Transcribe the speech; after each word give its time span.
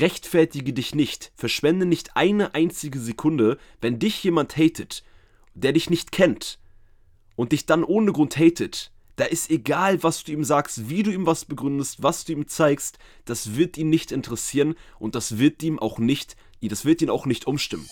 rechtfertige 0.00 0.72
dich 0.72 0.94
nicht, 0.94 1.32
verschwende 1.34 1.86
nicht 1.86 2.16
eine 2.16 2.54
einzige 2.54 2.98
Sekunde, 2.98 3.58
wenn 3.80 3.98
dich 3.98 4.22
jemand 4.22 4.56
hatet, 4.56 5.02
der 5.54 5.72
dich 5.72 5.90
nicht 5.90 6.12
kennt 6.12 6.58
und 7.34 7.52
dich 7.52 7.66
dann 7.66 7.84
ohne 7.84 8.12
Grund 8.12 8.36
hatet. 8.36 8.92
Da 9.16 9.24
ist 9.24 9.50
egal, 9.50 10.02
was 10.02 10.24
du 10.24 10.32
ihm 10.32 10.44
sagst, 10.44 10.90
wie 10.90 11.02
du 11.02 11.10
ihm 11.10 11.26
was 11.26 11.46
begründest, 11.46 12.02
was 12.02 12.24
du 12.24 12.32
ihm 12.32 12.48
zeigst, 12.48 12.98
das 13.24 13.56
wird 13.56 13.78
ihn 13.78 13.88
nicht 13.88 14.12
interessieren 14.12 14.74
und 14.98 15.14
das 15.14 15.38
wird 15.38 15.62
ihm 15.62 15.78
auch 15.78 15.98
nicht, 15.98 16.36
das 16.60 16.84
wird 16.84 17.00
ihn 17.00 17.10
auch 17.10 17.24
nicht 17.24 17.46
umstimmen. 17.46 17.88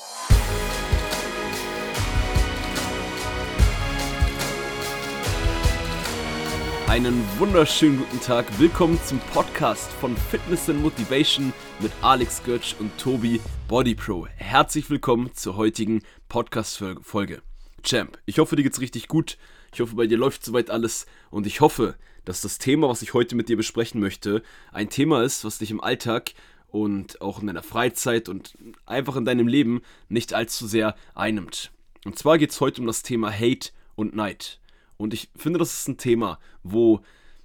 Einen 6.94 7.24
wunderschönen 7.40 7.98
guten 7.98 8.20
Tag. 8.20 8.46
Willkommen 8.60 9.00
zum 9.04 9.18
Podcast 9.32 9.90
von 9.94 10.16
Fitness 10.16 10.70
and 10.70 10.80
Motivation 10.80 11.52
mit 11.80 11.90
Alex 12.02 12.40
Götsch 12.44 12.76
und 12.78 12.96
Tobi 12.98 13.40
Body 13.66 13.96
Pro. 13.96 14.28
Herzlich 14.36 14.88
willkommen 14.90 15.34
zur 15.34 15.56
heutigen 15.56 16.04
Podcast-Folge. 16.28 17.42
Champ, 17.82 18.16
ich 18.26 18.38
hoffe, 18.38 18.54
dir 18.54 18.62
geht's 18.62 18.80
richtig 18.80 19.08
gut. 19.08 19.38
Ich 19.72 19.80
hoffe, 19.80 19.96
bei 19.96 20.06
dir 20.06 20.16
läuft 20.16 20.44
soweit 20.44 20.70
alles 20.70 21.06
und 21.30 21.48
ich 21.48 21.60
hoffe, 21.60 21.96
dass 22.24 22.42
das 22.42 22.58
Thema, 22.58 22.88
was 22.88 23.02
ich 23.02 23.12
heute 23.12 23.34
mit 23.34 23.48
dir 23.48 23.56
besprechen 23.56 24.00
möchte, 24.00 24.44
ein 24.70 24.88
Thema 24.88 25.24
ist, 25.24 25.44
was 25.44 25.58
dich 25.58 25.72
im 25.72 25.80
Alltag 25.80 26.30
und 26.68 27.20
auch 27.20 27.40
in 27.40 27.48
deiner 27.48 27.64
Freizeit 27.64 28.28
und 28.28 28.56
einfach 28.86 29.16
in 29.16 29.24
deinem 29.24 29.48
Leben 29.48 29.82
nicht 30.08 30.32
allzu 30.32 30.68
sehr 30.68 30.94
einnimmt. 31.16 31.72
Und 32.04 32.20
zwar 32.20 32.38
geht 32.38 32.52
es 32.52 32.60
heute 32.60 32.80
um 32.80 32.86
das 32.86 33.02
Thema 33.02 33.32
Hate 33.32 33.70
und 33.96 34.14
Neid. 34.14 34.60
Und 35.04 35.14
ich 35.14 35.28
finde, 35.36 35.58
das 35.58 35.78
ist 35.78 35.88
ein 35.88 35.98
Thema, 35.98 36.38
wo 36.62 37.00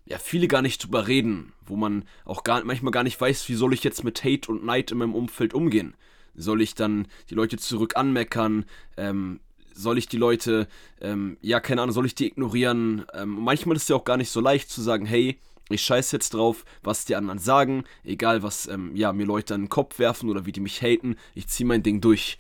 ja 0.05 0.17
viele 0.17 0.47
gar 0.47 0.61
nicht 0.61 0.83
drüber 0.83 1.07
reden, 1.07 1.53
wo 1.65 1.75
man 1.75 2.05
auch 2.25 2.43
gar, 2.43 2.63
manchmal 2.63 2.91
gar 2.91 3.03
nicht 3.03 3.19
weiß, 3.19 3.47
wie 3.49 3.55
soll 3.55 3.73
ich 3.73 3.83
jetzt 3.83 4.03
mit 4.03 4.23
Hate 4.23 4.49
und 4.49 4.65
Neid 4.65 4.91
in 4.91 4.97
meinem 4.97 5.13
Umfeld 5.13 5.53
umgehen. 5.53 5.93
Soll 6.35 6.61
ich 6.61 6.73
dann 6.73 7.07
die 7.29 7.35
Leute 7.35 7.57
zurück 7.57 7.95
anmeckern? 7.95 8.65
Ähm, 8.97 9.41
soll 9.73 9.97
ich 9.97 10.07
die 10.07 10.17
Leute, 10.17 10.67
ähm, 11.01 11.37
ja, 11.41 11.59
keine 11.59 11.81
Ahnung, 11.81 11.93
soll 11.93 12.05
ich 12.05 12.15
die 12.15 12.27
ignorieren? 12.27 13.05
Ähm, 13.13 13.29
manchmal 13.29 13.75
ist 13.75 13.83
es 13.83 13.89
ja 13.89 13.95
auch 13.97 14.03
gar 14.03 14.17
nicht 14.17 14.31
so 14.31 14.39
leicht 14.39 14.69
zu 14.69 14.81
sagen, 14.81 15.05
hey, 15.05 15.37
ich 15.69 15.81
scheiße 15.81 16.15
jetzt 16.15 16.33
drauf, 16.33 16.65
was 16.81 17.05
die 17.05 17.15
anderen 17.15 17.39
sagen, 17.39 17.83
egal 18.03 18.41
was 18.41 18.67
ähm, 18.67 18.95
ja, 18.95 19.13
mir 19.13 19.25
Leute 19.25 19.53
an 19.53 19.63
den 19.63 19.69
Kopf 19.69 19.99
werfen 19.99 20.29
oder 20.29 20.45
wie 20.45 20.51
die 20.51 20.59
mich 20.61 20.81
haten, 20.81 21.15
ich 21.35 21.47
ziehe 21.47 21.67
mein 21.67 21.83
Ding 21.83 22.01
durch. 22.01 22.39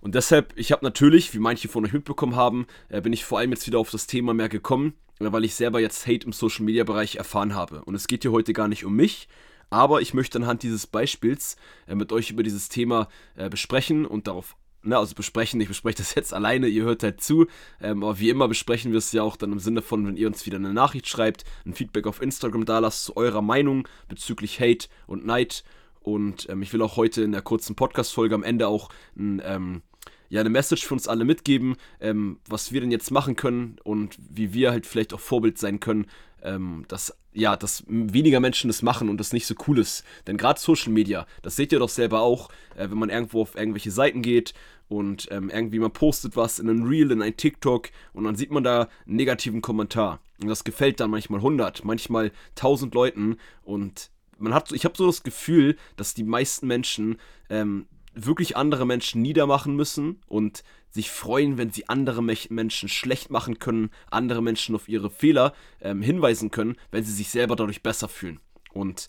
Und 0.00 0.14
deshalb, 0.14 0.52
ich 0.56 0.72
habe 0.72 0.84
natürlich, 0.84 1.34
wie 1.34 1.38
manche 1.38 1.68
von 1.68 1.84
euch 1.84 1.92
mitbekommen 1.92 2.36
haben, 2.36 2.66
äh, 2.88 3.00
bin 3.00 3.12
ich 3.12 3.24
vor 3.24 3.38
allem 3.38 3.50
jetzt 3.50 3.66
wieder 3.66 3.78
auf 3.78 3.90
das 3.90 4.06
Thema 4.06 4.34
mehr 4.34 4.48
gekommen, 4.48 4.94
äh, 5.18 5.30
weil 5.30 5.44
ich 5.44 5.54
selber 5.54 5.80
jetzt 5.80 6.06
Hate 6.06 6.26
im 6.26 6.32
Social 6.32 6.64
Media 6.64 6.84
Bereich 6.84 7.16
erfahren 7.16 7.54
habe. 7.54 7.82
Und 7.84 7.94
es 7.94 8.06
geht 8.06 8.22
hier 8.22 8.32
heute 8.32 8.52
gar 8.52 8.68
nicht 8.68 8.84
um 8.84 8.94
mich, 8.94 9.28
aber 9.70 10.00
ich 10.00 10.14
möchte 10.14 10.38
anhand 10.38 10.62
dieses 10.62 10.86
Beispiels 10.86 11.56
äh, 11.86 11.94
mit 11.94 12.12
euch 12.12 12.30
über 12.30 12.42
dieses 12.42 12.68
Thema 12.68 13.08
äh, 13.36 13.48
besprechen 13.48 14.04
und 14.06 14.26
darauf, 14.26 14.56
na, 14.82 14.98
also 14.98 15.14
besprechen, 15.14 15.60
ich 15.60 15.68
bespreche 15.68 15.98
das 15.98 16.14
jetzt 16.16 16.34
alleine, 16.34 16.66
ihr 16.66 16.84
hört 16.84 17.02
halt 17.02 17.20
zu, 17.22 17.46
ähm, 17.80 18.02
aber 18.02 18.18
wie 18.18 18.30
immer 18.30 18.48
besprechen 18.48 18.92
wir 18.92 18.98
es 18.98 19.12
ja 19.12 19.22
auch 19.22 19.36
dann 19.36 19.52
im 19.52 19.58
Sinne 19.58 19.82
von, 19.82 20.06
wenn 20.06 20.16
ihr 20.16 20.26
uns 20.26 20.46
wieder 20.46 20.56
eine 20.56 20.72
Nachricht 20.72 21.08
schreibt, 21.08 21.44
ein 21.64 21.74
Feedback 21.74 22.06
auf 22.06 22.22
Instagram 22.22 22.64
da 22.64 22.78
lasst 22.78 23.04
zu 23.04 23.16
eurer 23.16 23.42
Meinung 23.42 23.86
bezüglich 24.08 24.60
Hate 24.60 24.88
und 25.06 25.24
Neid. 25.26 25.64
Und 26.00 26.48
ähm, 26.48 26.62
ich 26.62 26.72
will 26.72 26.80
auch 26.80 26.96
heute 26.96 27.22
in 27.22 27.32
der 27.32 27.42
kurzen 27.42 27.76
Podcast-Folge 27.76 28.34
am 28.34 28.42
Ende 28.42 28.68
auch 28.68 28.88
ein, 29.16 29.42
ähm, 29.44 29.82
ja, 30.30 30.40
eine 30.40 30.48
Message 30.48 30.86
für 30.86 30.94
uns 30.94 31.08
alle 31.08 31.24
mitgeben, 31.24 31.76
ähm, 32.00 32.38
was 32.48 32.72
wir 32.72 32.80
denn 32.80 32.90
jetzt 32.90 33.10
machen 33.10 33.36
können 33.36 33.76
und 33.84 34.16
wie 34.18 34.54
wir 34.54 34.70
halt 34.70 34.86
vielleicht 34.86 35.12
auch 35.12 35.20
Vorbild 35.20 35.58
sein 35.58 35.80
können, 35.80 36.06
ähm, 36.42 36.84
dass 36.88 37.14
ja, 37.32 37.56
dass 37.56 37.84
weniger 37.86 38.40
Menschen 38.40 38.68
das 38.68 38.82
machen 38.82 39.08
und 39.08 39.18
das 39.18 39.32
nicht 39.32 39.46
so 39.46 39.54
cool 39.68 39.78
ist. 39.78 40.04
Denn 40.26 40.36
gerade 40.36 40.58
Social 40.58 40.92
Media, 40.92 41.26
das 41.42 41.54
seht 41.54 41.72
ihr 41.72 41.78
doch 41.78 41.88
selber 41.88 42.22
auch, 42.22 42.48
äh, 42.76 42.90
wenn 42.90 42.98
man 42.98 43.10
irgendwo 43.10 43.42
auf 43.42 43.54
irgendwelche 43.54 43.92
Seiten 43.92 44.22
geht 44.22 44.52
und 44.88 45.28
ähm, 45.30 45.48
irgendwie 45.48 45.78
man 45.78 45.92
postet 45.92 46.36
was 46.36 46.58
in 46.58 46.68
einem 46.68 46.84
Reel, 46.84 47.12
in 47.12 47.22
ein 47.22 47.36
TikTok 47.36 47.90
und 48.12 48.24
dann 48.24 48.34
sieht 48.34 48.50
man 48.50 48.64
da 48.64 48.88
einen 49.06 49.16
negativen 49.16 49.62
Kommentar. 49.62 50.20
Und 50.40 50.48
das 50.48 50.64
gefällt 50.64 50.98
dann 50.98 51.10
manchmal 51.10 51.38
100, 51.38 51.84
manchmal 51.84 52.32
1000 52.56 52.94
Leuten 52.94 53.36
und 53.62 54.10
man 54.38 54.54
hat, 54.54 54.72
ich 54.72 54.84
habe 54.84 54.96
so 54.96 55.06
das 55.06 55.22
Gefühl, 55.22 55.76
dass 55.96 56.14
die 56.14 56.24
meisten 56.24 56.66
Menschen 56.66 57.18
ähm, 57.48 57.86
wirklich 58.14 58.56
andere 58.56 58.86
Menschen 58.86 59.22
niedermachen 59.22 59.76
müssen 59.76 60.20
und 60.26 60.62
sich 60.90 61.10
freuen, 61.10 61.58
wenn 61.58 61.70
sie 61.70 61.88
andere 61.88 62.22
Menschen 62.22 62.88
schlecht 62.88 63.30
machen 63.30 63.58
können, 63.58 63.90
andere 64.10 64.42
Menschen 64.42 64.74
auf 64.74 64.88
ihre 64.88 65.10
Fehler 65.10 65.54
ähm, 65.80 66.02
hinweisen 66.02 66.50
können, 66.50 66.76
wenn 66.90 67.04
sie 67.04 67.12
sich 67.12 67.30
selber 67.30 67.56
dadurch 67.56 67.82
besser 67.82 68.08
fühlen. 68.08 68.40
Und 68.72 69.08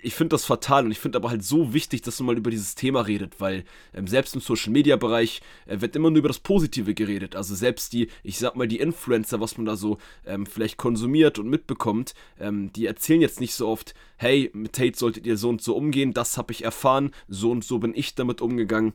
ich 0.00 0.14
finde 0.14 0.34
das 0.34 0.44
fatal 0.44 0.84
und 0.84 0.90
ich 0.90 0.98
finde 0.98 1.16
aber 1.16 1.30
halt 1.30 1.42
so 1.42 1.74
wichtig, 1.74 2.02
dass 2.02 2.20
man 2.20 2.26
mal 2.26 2.36
über 2.38 2.50
dieses 2.50 2.74
Thema 2.74 3.00
redet, 3.00 3.40
weil 3.40 3.64
ähm, 3.94 4.06
selbst 4.06 4.34
im 4.34 4.40
Social 4.40 4.72
Media 4.72 4.96
Bereich 4.96 5.40
äh, 5.66 5.80
wird 5.80 5.96
immer 5.96 6.10
nur 6.10 6.18
über 6.18 6.28
das 6.28 6.38
Positive 6.38 6.94
geredet. 6.94 7.34
Also 7.34 7.54
selbst 7.54 7.92
die, 7.92 8.08
ich 8.22 8.38
sag 8.38 8.56
mal, 8.56 8.68
die 8.68 8.78
Influencer, 8.78 9.40
was 9.40 9.56
man 9.56 9.66
da 9.66 9.76
so 9.76 9.98
ähm, 10.24 10.46
vielleicht 10.46 10.76
konsumiert 10.76 11.38
und 11.38 11.48
mitbekommt, 11.48 12.14
ähm, 12.38 12.72
die 12.72 12.86
erzählen 12.86 13.20
jetzt 13.20 13.40
nicht 13.40 13.54
so 13.54 13.68
oft, 13.68 13.94
hey, 14.16 14.50
mit 14.52 14.78
Hate 14.78 14.96
solltet 14.96 15.26
ihr 15.26 15.36
so 15.36 15.48
und 15.48 15.62
so 15.62 15.76
umgehen, 15.76 16.12
das 16.12 16.38
habe 16.38 16.52
ich 16.52 16.64
erfahren, 16.64 17.10
so 17.26 17.50
und 17.50 17.64
so 17.64 17.78
bin 17.78 17.92
ich 17.94 18.14
damit 18.14 18.40
umgegangen. 18.40 18.92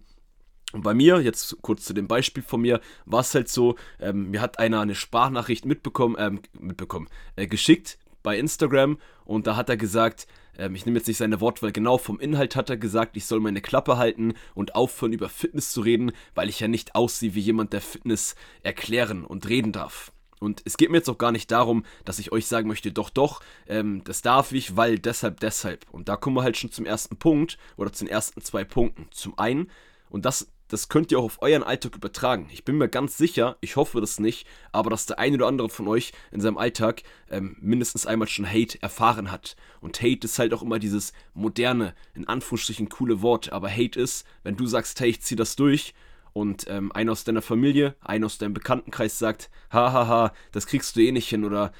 Und 0.72 0.81
bei 0.81 0.94
mir, 0.94 1.22
jetzt 1.22 1.58
kurz 1.62 1.85
zu 1.85 1.94
dem 1.94 2.08
Beispiel 2.08 2.41
von 2.41 2.62
mir, 2.62 2.81
war 3.06 3.20
es 3.20 3.35
halt 3.35 3.47
so, 3.47 3.75
ähm, 4.00 4.31
mir 4.31 4.41
hat 4.41 4.58
einer 4.58 4.81
eine 4.81 4.96
Sprachnachricht 4.96 5.66
mitbekommen, 5.66 6.16
ähm, 6.18 6.41
mitbekommen, 6.59 7.09
äh, 7.35 7.46
geschickt 7.46 8.00
bei 8.24 8.40
Instagram 8.40 8.97
und 9.25 9.46
da 9.46 9.56
hat 9.56 9.70
er 9.70 9.78
gesagt, 9.78 10.28
ähm, 10.58 10.75
ich 10.75 10.86
nehme 10.86 10.97
jetzt 10.97 11.08
nicht 11.08 11.18
seine 11.18 11.41
Wortwahl 11.41 11.72
genau, 11.72 11.97
vom 11.97 12.19
Inhalt 12.19 12.56
hat 12.56 12.69
er 12.69 12.78
gesagt, 12.78 13.18
ich 13.18 13.25
soll 13.25 13.40
meine 13.40 13.62
Klappe 13.62 13.97
halten 13.97 14.34
und 14.53 14.75
aufhören 14.75 15.14
über 15.14 15.30
Fitness 15.30 15.72
zu 15.72 15.81
reden, 15.81 16.12
weil 16.36 16.50
ich 16.50 16.59
ja 16.59 16.68
nicht 16.68 16.96
aussehe 16.96 17.36
wie 17.36 17.40
jemand, 17.40 17.74
der 17.74 17.81
Fitness 17.81 18.36
erklären 18.62 19.24
und 19.25 19.47
reden 19.50 19.72
darf. 19.72 20.12
Und 20.40 20.62
es 20.66 20.75
geht 20.75 20.91
mir 20.91 20.97
jetzt 20.97 21.09
auch 21.09 21.18
gar 21.18 21.31
nicht 21.31 21.50
darum, 21.52 21.86
dass 22.03 22.19
ich 22.19 22.34
euch 22.34 22.47
sagen 22.47 22.68
möchte, 22.68 22.91
doch, 22.91 23.09
doch, 23.09 23.41
ähm, 23.66 24.03
das 24.03 24.22
darf 24.22 24.52
ich, 24.52 24.75
weil 24.75 25.00
deshalb, 25.00 25.40
deshalb. 25.40 25.86
Und 25.91 26.09
da 26.09 26.18
kommen 26.18 26.36
wir 26.36 26.44
halt 26.44 26.58
schon 26.58 26.72
zum 26.72 26.85
ersten 26.85 27.16
Punkt 27.16 27.58
oder 27.78 27.94
zu 27.94 28.03
den 28.03 28.12
ersten 28.12 28.41
zwei 28.41 28.66
Punkten. 28.66 29.08
Zum 29.12 29.40
einen, 29.40 29.72
und 30.09 30.25
das 30.25 30.50
das 30.73 30.89
könnt 30.89 31.11
ihr 31.11 31.19
auch 31.19 31.25
auf 31.25 31.41
euren 31.44 31.61
Alltag 31.61 31.95
übertragen. 31.95 32.50
Ich 32.51 32.66
bin 32.66 32.79
mir 32.79 32.89
ganz 32.89 33.16
sicher, 33.16 33.57
ich 33.61 33.75
hoffe 33.75 34.01
das 34.01 34.19
nicht, 34.19 34.47
aber 34.72 34.89
dass 34.89 35.06
der 35.06 35.19
eine 35.19 35.35
oder 35.35 35.45
andere 35.45 35.69
von 35.69 35.88
euch 35.88 36.13
in 36.31 36.41
seinem 36.41 36.57
Alltag 36.57 37.03
ähm, 37.29 37.56
mindestens 37.61 38.07
einmal 38.07 38.28
schon 38.28 38.50
Hate 38.50 38.81
erfahren 38.81 39.31
hat. 39.31 39.56
Und 39.81 40.01
Hate 40.01 40.25
ist 40.25 40.39
halt 40.39 40.51
auch 40.51 40.63
immer 40.63 40.79
dieses 40.79 41.13
moderne, 41.35 41.94
in 42.16 42.28
Anführungsstrichen 42.28 42.89
coole 42.89 43.22
Wort. 43.22 43.53
Aber 43.53 43.69
Hate 43.69 44.00
ist, 44.00 44.25
wenn 44.41 44.57
du 44.57 44.66
sagst, 44.66 45.00
hey, 45.00 45.11
ich 45.11 45.22
zieh 45.22 45.35
das 45.35 45.56
durch 45.56 45.94
und 46.34 46.66
ähm, 46.67 46.91
einer 46.91 47.11
aus 47.11 47.23
deiner 47.23 47.44
Familie, 47.44 47.95
einer 48.01 48.25
aus 48.25 48.40
deinem 48.40 48.55
Bekanntenkreis 48.55 49.19
sagt, 49.19 49.51
hahaha, 49.72 50.34
das 50.53 50.66
kriegst 50.66 50.95
du 50.95 51.01
eh 51.01 51.11
nicht 51.11 51.29
hin 51.29 51.45
oder 51.45 51.72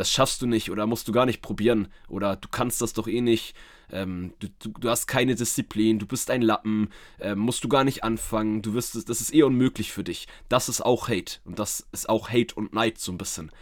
das 0.00 0.10
schaffst 0.10 0.40
du 0.40 0.46
nicht 0.46 0.70
oder 0.70 0.86
musst 0.86 1.06
du 1.08 1.12
gar 1.12 1.26
nicht 1.26 1.42
probieren 1.42 1.88
oder 2.08 2.34
du 2.34 2.48
kannst 2.50 2.80
das 2.80 2.94
doch 2.94 3.06
eh 3.06 3.20
nicht, 3.20 3.54
ähm, 3.92 4.32
du, 4.38 4.48
du, 4.58 4.70
du, 4.70 4.88
hast 4.88 5.06
keine 5.06 5.34
Disziplin, 5.34 5.98
du 5.98 6.06
bist 6.06 6.30
ein 6.30 6.40
Lappen, 6.40 6.88
äh, 7.18 7.34
musst 7.34 7.64
du 7.64 7.68
gar 7.68 7.84
nicht 7.84 8.02
anfangen, 8.02 8.62
du 8.62 8.72
wirst 8.72 8.94
das 8.94 9.20
ist 9.20 9.34
eh 9.34 9.42
unmöglich 9.42 9.92
für 9.92 10.02
dich. 10.02 10.26
Das 10.48 10.70
ist 10.70 10.80
auch 10.80 11.08
Hate 11.08 11.40
und 11.44 11.58
das 11.58 11.86
ist 11.92 12.08
auch 12.08 12.30
Hate 12.30 12.54
und 12.54 12.72
Neid 12.72 12.96
so 12.96 13.12
ein 13.12 13.18
bisschen. 13.18 13.52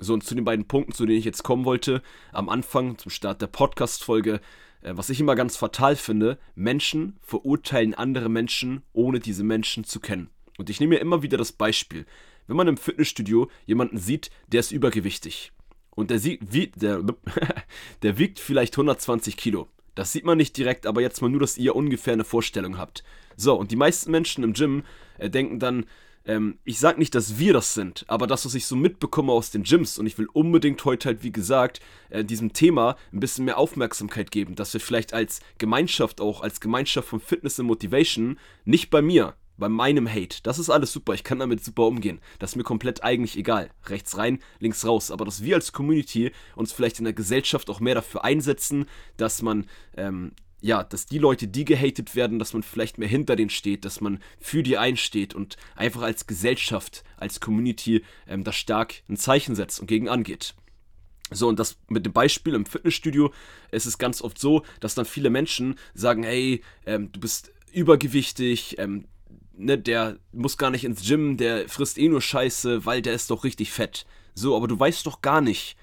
So, 0.00 0.12
und 0.12 0.24
zu 0.24 0.34
den 0.34 0.44
beiden 0.44 0.66
Punkten, 0.66 0.92
zu 0.92 1.06
denen 1.06 1.20
ich 1.20 1.24
jetzt 1.24 1.44
kommen 1.44 1.64
wollte, 1.64 2.02
am 2.32 2.48
Anfang, 2.48 2.98
zum 2.98 3.12
Start 3.12 3.40
der 3.40 3.46
Podcast-Folge, 3.46 4.40
äh, 4.82 4.92
was 4.96 5.08
ich 5.08 5.20
immer 5.20 5.36
ganz 5.36 5.56
fatal 5.56 5.94
finde, 5.94 6.36
Menschen 6.56 7.16
verurteilen 7.22 7.94
andere 7.94 8.28
Menschen, 8.28 8.82
ohne 8.92 9.20
diese 9.20 9.44
Menschen 9.44 9.84
zu 9.84 10.00
kennen. 10.00 10.30
Und 10.58 10.68
ich 10.68 10.80
nehme 10.80 10.96
mir 10.96 11.00
immer 11.00 11.22
wieder 11.22 11.38
das 11.38 11.52
Beispiel. 11.52 12.06
Wenn 12.48 12.56
man 12.56 12.66
im 12.66 12.76
Fitnessstudio 12.76 13.48
jemanden 13.66 13.98
sieht, 13.98 14.30
der 14.48 14.58
ist 14.58 14.72
übergewichtig 14.72 15.52
und 15.96 16.10
der, 16.10 16.22
wie, 16.22 16.68
der, 16.68 17.02
der 18.02 18.18
wiegt 18.18 18.38
vielleicht 18.38 18.74
120 18.74 19.36
Kilo. 19.36 19.66
Das 19.96 20.12
sieht 20.12 20.24
man 20.24 20.38
nicht 20.38 20.56
direkt, 20.56 20.86
aber 20.86 21.00
jetzt 21.00 21.20
mal 21.22 21.30
nur, 21.30 21.40
dass 21.40 21.58
ihr 21.58 21.74
ungefähr 21.74 22.12
eine 22.12 22.24
Vorstellung 22.24 22.78
habt. 22.78 23.02
So, 23.36 23.56
und 23.58 23.72
die 23.72 23.76
meisten 23.76 24.12
Menschen 24.12 24.44
im 24.44 24.52
Gym 24.52 24.84
äh, 25.18 25.28
denken 25.28 25.58
dann, 25.58 25.86
ähm, 26.26 26.58
ich 26.64 26.78
sag 26.78 26.98
nicht, 26.98 27.14
dass 27.14 27.38
wir 27.38 27.54
das 27.54 27.74
sind, 27.74 28.04
aber 28.08 28.26
das, 28.26 28.44
was 28.44 28.54
ich 28.54 28.66
so 28.66 28.76
mitbekomme 28.76 29.32
aus 29.32 29.50
den 29.50 29.62
Gyms, 29.62 29.98
und 29.98 30.06
ich 30.06 30.18
will 30.18 30.28
unbedingt 30.32 30.84
heute 30.84 31.08
halt, 31.08 31.22
wie 31.22 31.32
gesagt, 31.32 31.80
äh, 32.10 32.24
diesem 32.24 32.52
Thema 32.52 32.96
ein 33.12 33.20
bisschen 33.20 33.46
mehr 33.46 33.58
Aufmerksamkeit 33.58 34.30
geben, 34.30 34.54
dass 34.54 34.74
wir 34.74 34.80
vielleicht 34.80 35.14
als 35.14 35.40
Gemeinschaft 35.58 36.20
auch, 36.20 36.42
als 36.42 36.60
Gemeinschaft 36.60 37.08
von 37.08 37.20
Fitness 37.20 37.58
und 37.58 37.66
Motivation, 37.66 38.38
nicht 38.64 38.90
bei 38.90 39.00
mir, 39.00 39.34
bei 39.58 39.68
meinem 39.68 40.08
Hate. 40.08 40.42
Das 40.42 40.58
ist 40.58 40.70
alles 40.70 40.92
super, 40.92 41.14
ich 41.14 41.24
kann 41.24 41.38
damit 41.38 41.64
super 41.64 41.84
umgehen. 41.84 42.20
Das 42.38 42.52
ist 42.52 42.56
mir 42.56 42.64
komplett 42.64 43.02
eigentlich 43.02 43.36
egal. 43.36 43.70
Rechts 43.86 44.16
rein, 44.16 44.40
links 44.58 44.84
raus. 44.84 45.10
Aber 45.10 45.24
dass 45.24 45.42
wir 45.42 45.56
als 45.56 45.72
Community 45.72 46.32
uns 46.54 46.72
vielleicht 46.72 46.98
in 46.98 47.04
der 47.04 47.14
Gesellschaft 47.14 47.70
auch 47.70 47.80
mehr 47.80 47.94
dafür 47.94 48.24
einsetzen, 48.24 48.86
dass 49.16 49.42
man, 49.42 49.66
ähm, 49.96 50.32
ja, 50.60 50.82
dass 50.82 51.06
die 51.06 51.18
Leute, 51.18 51.48
die 51.48 51.64
gehatet 51.64 52.14
werden, 52.14 52.38
dass 52.38 52.52
man 52.52 52.62
vielleicht 52.62 52.98
mehr 52.98 53.08
hinter 53.08 53.36
denen 53.36 53.50
steht, 53.50 53.84
dass 53.84 54.00
man 54.00 54.20
für 54.40 54.62
die 54.62 54.78
einsteht 54.78 55.34
und 55.34 55.56
einfach 55.74 56.02
als 56.02 56.26
Gesellschaft, 56.26 57.04
als 57.16 57.40
Community 57.40 58.02
ähm, 58.26 58.44
da 58.44 58.52
stark 58.52 59.02
ein 59.08 59.16
Zeichen 59.16 59.54
setzt 59.54 59.80
und 59.80 59.86
gegen 59.86 60.08
angeht. 60.08 60.54
So, 61.30 61.48
und 61.48 61.58
das 61.58 61.76
mit 61.88 62.06
dem 62.06 62.12
Beispiel 62.12 62.54
im 62.54 62.66
Fitnessstudio 62.66 63.32
ist 63.72 63.86
es 63.86 63.98
ganz 63.98 64.22
oft 64.22 64.38
so, 64.38 64.62
dass 64.78 64.94
dann 64.94 65.04
viele 65.04 65.28
Menschen 65.28 65.76
sagen, 65.92 66.22
hey, 66.22 66.62
ähm, 66.86 67.10
du 67.10 67.18
bist 67.18 67.52
übergewichtig, 67.72 68.78
ähm, 68.78 69.06
ne, 69.56 69.78
der 69.78 70.18
muss 70.32 70.58
gar 70.58 70.70
nicht 70.70 70.84
ins 70.84 71.06
Gym, 71.06 71.36
der 71.36 71.68
frisst 71.68 71.98
eh 71.98 72.08
nur 72.08 72.20
Scheiße, 72.20 72.84
weil 72.86 73.02
der 73.02 73.14
ist 73.14 73.30
doch 73.30 73.44
richtig 73.44 73.72
fett. 73.72 74.06
So, 74.34 74.56
aber 74.56 74.68
du 74.68 74.78
weißt 74.78 75.06
doch 75.06 75.22
gar 75.22 75.40
nicht, 75.40 75.76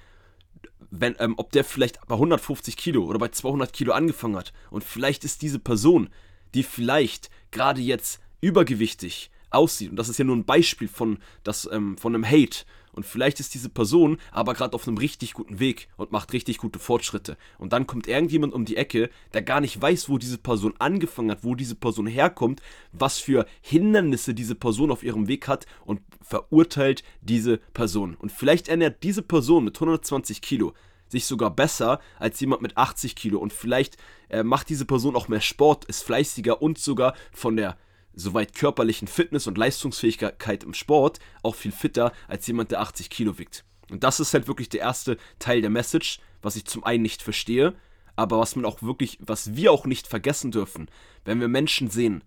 wenn, 0.92 1.16
ähm, 1.20 1.34
ob 1.38 1.52
der 1.52 1.64
vielleicht 1.64 2.00
bei 2.08 2.16
150 2.16 2.78
Kilo 2.78 3.04
oder 3.06 3.20
bei 3.20 3.30
200 3.30 3.74
Kilo 3.74 3.94
angefangen 3.94 4.36
hat. 4.36 4.54
Und 4.70 4.84
vielleicht 4.84 5.24
ist 5.24 5.42
diese 5.42 5.60
Person, 5.60 6.10
die 6.54 6.64
vielleicht 6.64 7.30
gerade 7.52 7.81
jetzt 7.81 8.20
übergewichtig 8.42 9.31
aussieht, 9.50 9.90
und 9.90 9.96
das 9.96 10.10
ist 10.10 10.20
ja 10.20 10.25
nur 10.25 10.36
ein 10.36 10.46
Beispiel 10.46 10.88
von, 10.88 11.18
das, 11.44 11.68
ähm, 11.72 11.98
von 11.98 12.14
einem 12.14 12.25
Hate, 12.25 12.66
und 12.94 13.06
vielleicht 13.06 13.40
ist 13.40 13.54
diese 13.54 13.69
Person 13.69 14.18
aber 14.31 14.54
gerade 14.54 14.74
auf 14.74 14.88
einem 14.88 14.98
richtig 14.98 15.34
guten 15.34 15.60
Weg 15.60 15.90
und 15.98 16.12
macht 16.12 16.31
richtig 16.31 16.60
gute 16.60 16.80
Fortschritte. 16.80 17.38
Und 17.57 17.74
dann 17.74 17.88
kommt 17.88 18.07
irgendjemand 18.07 18.54
um 18.54 18.66
die 18.66 18.78
Ecke, 18.78 19.10
der 19.34 19.42
gar 19.42 19.62
nicht 19.62 19.81
weiß, 19.81 20.10
wo 20.10 20.18
diese 20.18 20.38
Person 20.38 20.74
angefangen 20.80 21.31
hat, 21.31 21.44
wo 21.44 21.56
diese 21.56 21.75
Person 21.75 22.07
herkommt, 22.07 22.62
was 22.92 23.18
für 23.19 23.45
Hindernisse 23.62 24.34
diese 24.34 24.56
Person 24.56 24.92
auf 24.92 25.04
ihrem 25.04 25.28
Weg 25.28 25.48
hat 25.48 25.66
und 25.86 26.01
verurteilt 26.22 27.04
diese 27.22 27.57
Person. 27.74 28.16
Und 28.16 28.31
vielleicht 28.31 28.68
ernährt 28.68 29.04
diese 29.04 29.22
Person 29.22 29.66
mit 29.66 29.75
120 29.75 30.42
Kilo 30.42 30.74
sich 31.13 31.25
sogar 31.25 31.51
besser 31.51 32.00
als 32.19 32.39
jemand 32.39 32.62
mit 32.62 32.78
80 32.78 33.16
Kilo. 33.16 33.39
Und 33.39 33.54
vielleicht 33.54 33.98
äh, 34.30 34.44
macht 34.44 34.69
diese 34.69 34.86
Person 34.86 35.16
auch 35.16 35.28
mehr 35.28 35.42
Sport, 35.42 35.86
ist 35.86 36.04
fleißiger 36.04 36.62
und 36.62 36.78
sogar 36.78 37.13
von 37.31 37.56
der 37.56 37.78
soweit 38.13 38.54
körperlichen 38.54 39.07
Fitness 39.07 39.48
und 39.48 39.57
Leistungsfähigkeit 39.57 40.63
im 40.63 40.74
Sport 40.74 41.19
auch 41.42 41.56
viel 41.56 41.71
fitter 41.71 42.12
als 42.27 42.48
jemand, 42.48 42.71
der 42.71 42.81
80 42.81 43.10
Kilo 43.10 43.38
wiegt. 43.38 43.65
Und 43.89 44.04
das 44.04 44.19
ist 44.19 44.33
halt 44.33 44.48
wirklich 44.48 44.69
der 44.69 44.81
erste 44.81 45.18
Teil 45.39 45.62
der 45.62 45.69
Message, 45.69 46.19
was 46.42 46.56
ich 46.56 46.65
zum 46.65 46.83
einen 46.83 47.04
nicht 47.04 47.21
verstehe, 47.21 47.74
aber 48.15 48.39
was 48.39 48.56
man 48.56 48.65
auch 48.65 48.81
wirklich, 48.81 49.18
was 49.21 49.56
wir 49.56 49.71
auch 49.71 49.86
nicht 49.86 50.07
vergessen 50.07 50.51
dürfen, 50.51 50.88
wenn 51.25 51.39
wir 51.39 51.48
Menschen 51.48 51.89
sehen. 51.89 52.24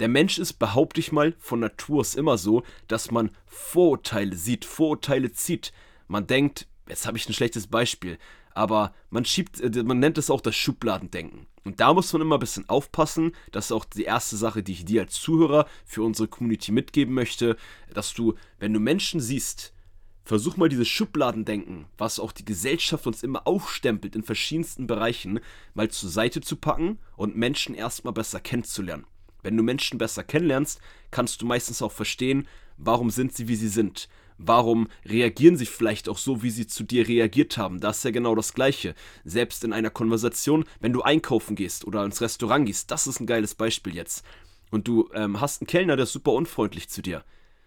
Der 0.00 0.08
Mensch 0.08 0.38
ist, 0.38 0.54
behaupte 0.54 1.00
ich 1.00 1.12
mal, 1.12 1.34
von 1.38 1.60
Natur 1.60 2.00
aus 2.00 2.14
immer 2.14 2.38
so, 2.38 2.62
dass 2.88 3.10
man 3.10 3.30
Vorurteile 3.46 4.34
sieht, 4.34 4.64
Vorurteile 4.64 5.32
zieht. 5.32 5.72
Man 6.08 6.26
denkt, 6.26 6.66
jetzt 6.88 7.06
habe 7.06 7.18
ich 7.18 7.28
ein 7.28 7.34
schlechtes 7.34 7.66
Beispiel, 7.66 8.18
aber 8.54 8.92
man 9.10 9.24
schiebt, 9.24 9.60
äh, 9.60 9.82
man 9.82 9.98
nennt 9.98 10.18
es 10.18 10.30
auch 10.30 10.40
das 10.40 10.56
Schubladendenken. 10.56 11.46
Und 11.64 11.80
da 11.80 11.92
muss 11.92 12.12
man 12.12 12.22
immer 12.22 12.36
ein 12.36 12.40
bisschen 12.40 12.68
aufpassen. 12.68 13.32
Das 13.52 13.66
ist 13.66 13.72
auch 13.72 13.84
die 13.84 14.04
erste 14.04 14.36
Sache, 14.36 14.62
die 14.62 14.72
ich 14.72 14.84
dir 14.84 15.02
als 15.02 15.14
Zuhörer 15.14 15.66
für 15.84 16.02
unsere 16.02 16.28
Community 16.28 16.72
mitgeben 16.72 17.14
möchte, 17.14 17.56
dass 17.92 18.14
du, 18.14 18.34
wenn 18.58 18.72
du 18.72 18.80
Menschen 18.80 19.20
siehst, 19.20 19.74
versuch 20.24 20.56
mal 20.56 20.68
dieses 20.68 20.88
Schubladendenken, 20.88 21.86
was 21.98 22.20
auch 22.20 22.32
die 22.32 22.44
Gesellschaft 22.44 23.06
uns 23.06 23.22
immer 23.22 23.46
aufstempelt 23.46 24.14
in 24.14 24.22
verschiedensten 24.22 24.86
Bereichen, 24.86 25.40
mal 25.74 25.90
zur 25.90 26.08
Seite 26.08 26.40
zu 26.40 26.56
packen 26.56 26.98
und 27.16 27.36
Menschen 27.36 27.74
erstmal 27.74 28.12
besser 28.12 28.40
kennenzulernen. 28.40 29.06
Wenn 29.42 29.56
du 29.56 29.62
Menschen 29.62 29.98
besser 29.98 30.22
kennenlernst, 30.22 30.80
kannst 31.10 31.42
du 31.42 31.46
meistens 31.46 31.82
auch 31.82 31.92
verstehen, 31.92 32.46
warum 32.76 33.10
sind 33.10 33.34
sie, 33.34 33.48
wie 33.48 33.56
sie 33.56 33.68
sind. 33.68 34.08
Warum 34.42 34.88
reagieren 35.04 35.58
sie 35.58 35.66
vielleicht 35.66 36.08
auch 36.08 36.16
so, 36.16 36.42
wie 36.42 36.48
sie 36.48 36.66
zu 36.66 36.82
dir 36.82 37.06
reagiert 37.06 37.58
haben? 37.58 37.78
Das 37.78 37.98
ist 37.98 38.04
ja 38.04 38.10
genau 38.10 38.34
das 38.34 38.54
Gleiche. 38.54 38.94
Selbst 39.22 39.64
in 39.64 39.74
einer 39.74 39.90
Konversation, 39.90 40.64
wenn 40.80 40.94
du 40.94 41.02
einkaufen 41.02 41.56
gehst 41.56 41.84
oder 41.84 42.06
ins 42.06 42.22
Restaurant 42.22 42.64
gehst, 42.64 42.90
das 42.90 43.06
ist 43.06 43.20
ein 43.20 43.26
geiles 43.26 43.54
Beispiel 43.54 43.94
jetzt. 43.94 44.24
Und 44.70 44.88
du 44.88 45.10
ähm, 45.12 45.42
hast 45.42 45.60
einen 45.60 45.66
Kellner, 45.66 45.96
der 45.96 46.04
ist 46.04 46.14
super 46.14 46.32
unfreundlich 46.32 46.88
zu 46.88 47.02
dir. 47.02 47.22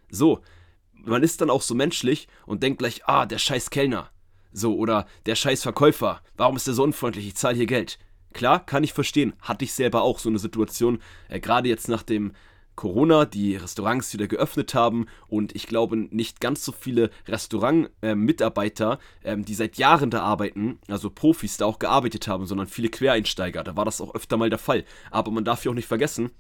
So, 0.09 0.39
man 0.93 1.21
ist 1.21 1.41
dann 1.41 1.51
auch 1.51 1.61
so 1.61 1.75
menschlich 1.75 2.27
und 2.47 2.63
denkt 2.63 2.79
gleich, 2.79 3.05
ah, 3.05 3.27
der 3.27 3.37
scheiß 3.37 3.69
Kellner. 3.69 4.09
So, 4.51 4.75
oder 4.75 5.05
der 5.27 5.35
scheiß 5.35 5.61
Verkäufer. 5.61 6.21
Warum 6.37 6.55
ist 6.55 6.65
der 6.65 6.73
so 6.73 6.83
unfreundlich? 6.83 7.27
Ich 7.27 7.35
zahle 7.35 7.55
hier 7.55 7.67
Geld. 7.67 7.99
Klar, 8.33 8.65
kann 8.65 8.83
ich 8.83 8.93
verstehen. 8.93 9.33
Hatte 9.41 9.63
ich 9.63 9.73
selber 9.73 10.01
auch 10.01 10.17
so 10.17 10.29
eine 10.29 10.39
Situation, 10.39 11.03
äh, 11.29 11.39
gerade 11.39 11.69
jetzt 11.69 11.87
nach 11.87 12.01
dem 12.01 12.33
Corona 12.75 13.25
die 13.25 13.55
Restaurants 13.55 14.13
wieder 14.13 14.27
geöffnet 14.27 14.73
haben 14.73 15.07
und 15.27 15.55
ich 15.55 15.67
glaube 15.67 15.97
nicht 15.97 16.39
ganz 16.39 16.65
so 16.65 16.71
viele 16.71 17.09
Restaurant-Mitarbeiter, 17.27 18.99
äh, 19.23 19.33
ähm, 19.33 19.45
die 19.45 19.53
seit 19.53 19.77
Jahren 19.77 20.09
da 20.09 20.21
arbeiten, 20.21 20.79
also 20.87 21.09
Profis 21.09 21.57
da 21.57 21.65
auch 21.65 21.79
gearbeitet 21.79 22.27
haben, 22.27 22.45
sondern 22.45 22.67
viele 22.67 22.89
Quereinsteiger. 22.89 23.63
Da 23.63 23.75
war 23.75 23.85
das 23.85 24.01
auch 24.01 24.15
öfter 24.15 24.37
mal 24.37 24.49
der 24.49 24.59
Fall. 24.59 24.85
Aber 25.11 25.31
man 25.31 25.45
darf 25.45 25.65
ja 25.65 25.71
auch 25.71 25.75
nicht 25.75 25.87
vergessen, 25.87 26.31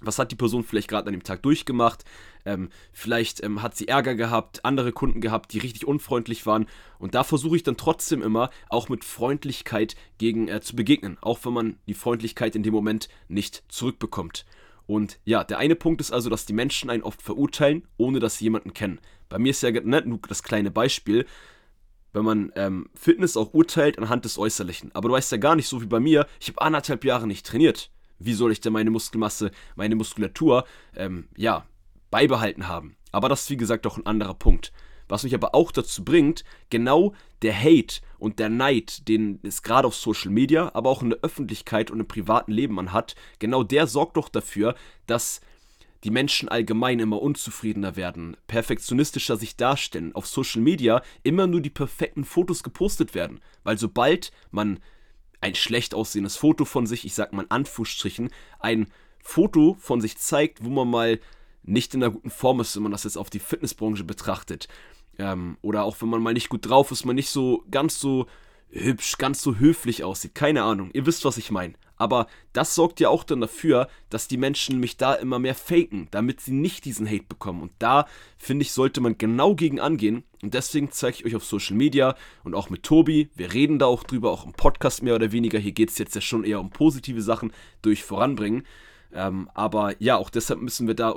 was 0.00 0.18
hat 0.18 0.30
die 0.30 0.36
Person 0.36 0.64
vielleicht 0.64 0.88
gerade 0.88 1.08
an 1.08 1.12
dem 1.12 1.22
Tag 1.22 1.42
durchgemacht? 1.42 2.04
Ähm, 2.46 2.70
vielleicht 2.92 3.42
ähm, 3.44 3.62
hat 3.62 3.76
sie 3.76 3.88
Ärger 3.88 4.14
gehabt, 4.14 4.64
andere 4.64 4.92
Kunden 4.92 5.20
gehabt, 5.20 5.52
die 5.52 5.58
richtig 5.58 5.86
unfreundlich 5.86 6.46
waren. 6.46 6.66
Und 6.98 7.14
da 7.14 7.22
versuche 7.22 7.56
ich 7.56 7.62
dann 7.62 7.76
trotzdem 7.76 8.22
immer 8.22 8.50
auch 8.70 8.88
mit 8.88 9.04
Freundlichkeit 9.04 9.94
gegen 10.18 10.48
äh, 10.48 10.60
zu 10.60 10.74
begegnen, 10.74 11.18
auch 11.20 11.44
wenn 11.44 11.52
man 11.52 11.78
die 11.86 11.94
Freundlichkeit 11.94 12.56
in 12.56 12.62
dem 12.62 12.72
Moment 12.72 13.08
nicht 13.28 13.62
zurückbekommt. 13.68 14.46
Und 14.90 15.20
ja, 15.24 15.44
der 15.44 15.58
eine 15.58 15.76
Punkt 15.76 16.00
ist 16.00 16.10
also, 16.10 16.30
dass 16.30 16.46
die 16.46 16.52
Menschen 16.52 16.90
einen 16.90 17.04
oft 17.04 17.22
verurteilen, 17.22 17.86
ohne 17.96 18.18
dass 18.18 18.38
sie 18.38 18.46
jemanden 18.46 18.74
kennen. 18.74 18.98
Bei 19.28 19.38
mir 19.38 19.50
ist 19.50 19.62
ja 19.62 19.70
ne, 19.70 20.02
nur 20.04 20.18
das 20.26 20.42
kleine 20.42 20.72
Beispiel, 20.72 21.26
wenn 22.12 22.24
man 22.24 22.50
ähm, 22.56 22.90
Fitness 22.96 23.36
auch 23.36 23.54
urteilt 23.54 24.00
anhand 24.00 24.24
des 24.24 24.36
Äußerlichen. 24.36 24.92
Aber 24.92 25.08
du 25.08 25.14
weißt 25.14 25.30
ja 25.30 25.38
gar 25.38 25.54
nicht 25.54 25.68
so 25.68 25.80
wie 25.80 25.86
bei 25.86 26.00
mir, 26.00 26.26
ich 26.40 26.48
habe 26.48 26.60
anderthalb 26.60 27.04
Jahre 27.04 27.28
nicht 27.28 27.46
trainiert. 27.46 27.92
Wie 28.18 28.34
soll 28.34 28.50
ich 28.50 28.62
denn 28.62 28.72
meine 28.72 28.90
Muskelmasse, 28.90 29.52
meine 29.76 29.94
Muskulatur, 29.94 30.64
ähm, 30.96 31.28
ja, 31.36 31.66
beibehalten 32.10 32.66
haben? 32.66 32.96
Aber 33.12 33.28
das 33.28 33.42
ist 33.42 33.50
wie 33.50 33.56
gesagt 33.56 33.86
doch 33.86 33.96
ein 33.96 34.06
anderer 34.06 34.34
Punkt. 34.34 34.72
Was 35.10 35.24
mich 35.24 35.34
aber 35.34 35.54
auch 35.54 35.72
dazu 35.72 36.04
bringt, 36.04 36.44
genau 36.70 37.14
der 37.42 37.58
Hate 37.58 38.00
und 38.18 38.38
der 38.38 38.48
Neid, 38.48 39.08
den 39.08 39.40
es 39.42 39.62
gerade 39.62 39.88
auf 39.88 39.96
Social 39.96 40.30
Media, 40.30 40.70
aber 40.72 40.88
auch 40.88 41.02
in 41.02 41.10
der 41.10 41.18
Öffentlichkeit 41.22 41.90
und 41.90 41.98
im 41.98 42.06
privaten 42.06 42.52
Leben 42.52 42.74
man 42.74 42.92
hat, 42.92 43.16
genau 43.40 43.64
der 43.64 43.86
sorgt 43.86 44.16
doch 44.16 44.28
dafür, 44.28 44.76
dass 45.06 45.40
die 46.04 46.10
Menschen 46.10 46.48
allgemein 46.48 47.00
immer 47.00 47.20
unzufriedener 47.20 47.96
werden, 47.96 48.36
perfektionistischer 48.46 49.36
sich 49.36 49.56
darstellen, 49.56 50.14
auf 50.14 50.26
Social 50.26 50.62
Media 50.62 51.02
immer 51.24 51.46
nur 51.46 51.60
die 51.60 51.70
perfekten 51.70 52.24
Fotos 52.24 52.62
gepostet 52.62 53.14
werden. 53.14 53.40
Weil 53.64 53.78
sobald 53.78 54.30
man 54.50 54.78
ein 55.40 55.56
schlecht 55.56 55.92
aussehendes 55.92 56.36
Foto 56.36 56.64
von 56.64 56.86
sich, 56.86 57.04
ich 57.04 57.14
sag 57.14 57.32
mal 57.32 57.42
in 57.42 57.50
Anführungsstrichen, 57.50 58.30
ein 58.60 58.86
Foto 59.18 59.76
von 59.78 60.00
sich 60.00 60.16
zeigt, 60.18 60.64
wo 60.64 60.70
man 60.70 60.88
mal 60.88 61.20
nicht 61.62 61.94
in 61.94 62.02
einer 62.02 62.12
guten 62.12 62.30
Form 62.30 62.60
ist, 62.60 62.76
wenn 62.76 62.82
man 62.82 62.92
das 62.92 63.04
jetzt 63.04 63.18
auf 63.18 63.28
die 63.28 63.38
Fitnessbranche 63.38 64.04
betrachtet, 64.04 64.68
ähm, 65.18 65.56
oder 65.62 65.84
auch 65.84 65.96
wenn 66.00 66.08
man 66.08 66.22
mal 66.22 66.34
nicht 66.34 66.48
gut 66.48 66.68
drauf 66.68 66.90
ist, 66.90 67.04
man 67.04 67.16
nicht 67.16 67.30
so 67.30 67.64
ganz 67.70 67.98
so 68.00 68.26
hübsch, 68.70 69.18
ganz 69.18 69.42
so 69.42 69.56
höflich 69.56 70.04
aussieht. 70.04 70.34
Keine 70.34 70.62
Ahnung, 70.62 70.90
ihr 70.92 71.06
wisst, 71.06 71.24
was 71.24 71.36
ich 71.36 71.50
meine. 71.50 71.74
Aber 72.00 72.28
das 72.54 72.74
sorgt 72.74 72.98
ja 72.98 73.10
auch 73.10 73.24
dann 73.24 73.42
dafür, 73.42 73.86
dass 74.08 74.26
die 74.26 74.38
Menschen 74.38 74.80
mich 74.80 74.96
da 74.96 75.12
immer 75.12 75.38
mehr 75.38 75.54
faken, 75.54 76.08
damit 76.10 76.40
sie 76.40 76.52
nicht 76.52 76.86
diesen 76.86 77.06
Hate 77.06 77.26
bekommen. 77.28 77.60
Und 77.60 77.72
da, 77.78 78.06
finde 78.38 78.62
ich, 78.62 78.72
sollte 78.72 79.02
man 79.02 79.18
genau 79.18 79.54
gegen 79.54 79.80
angehen. 79.80 80.24
Und 80.40 80.54
deswegen 80.54 80.90
zeige 80.92 81.18
ich 81.18 81.24
euch 81.26 81.36
auf 81.36 81.44
Social 81.44 81.76
Media 81.76 82.16
und 82.42 82.54
auch 82.54 82.70
mit 82.70 82.84
Tobi. 82.84 83.28
Wir 83.34 83.52
reden 83.52 83.78
da 83.78 83.84
auch 83.84 84.02
drüber, 84.02 84.30
auch 84.30 84.46
im 84.46 84.54
Podcast 84.54 85.02
mehr 85.02 85.14
oder 85.14 85.30
weniger. 85.30 85.58
Hier 85.58 85.72
geht 85.72 85.90
es 85.90 85.98
jetzt 85.98 86.14
ja 86.14 86.22
schon 86.22 86.44
eher 86.44 86.60
um 86.60 86.70
positive 86.70 87.20
Sachen 87.20 87.52
durch 87.82 88.02
voranbringen. 88.02 88.64
Ähm, 89.12 89.50
aber 89.52 89.94
ja, 89.98 90.16
auch 90.16 90.30
deshalb 90.30 90.62
müssen 90.62 90.86
wir 90.86 90.94
da 90.94 91.14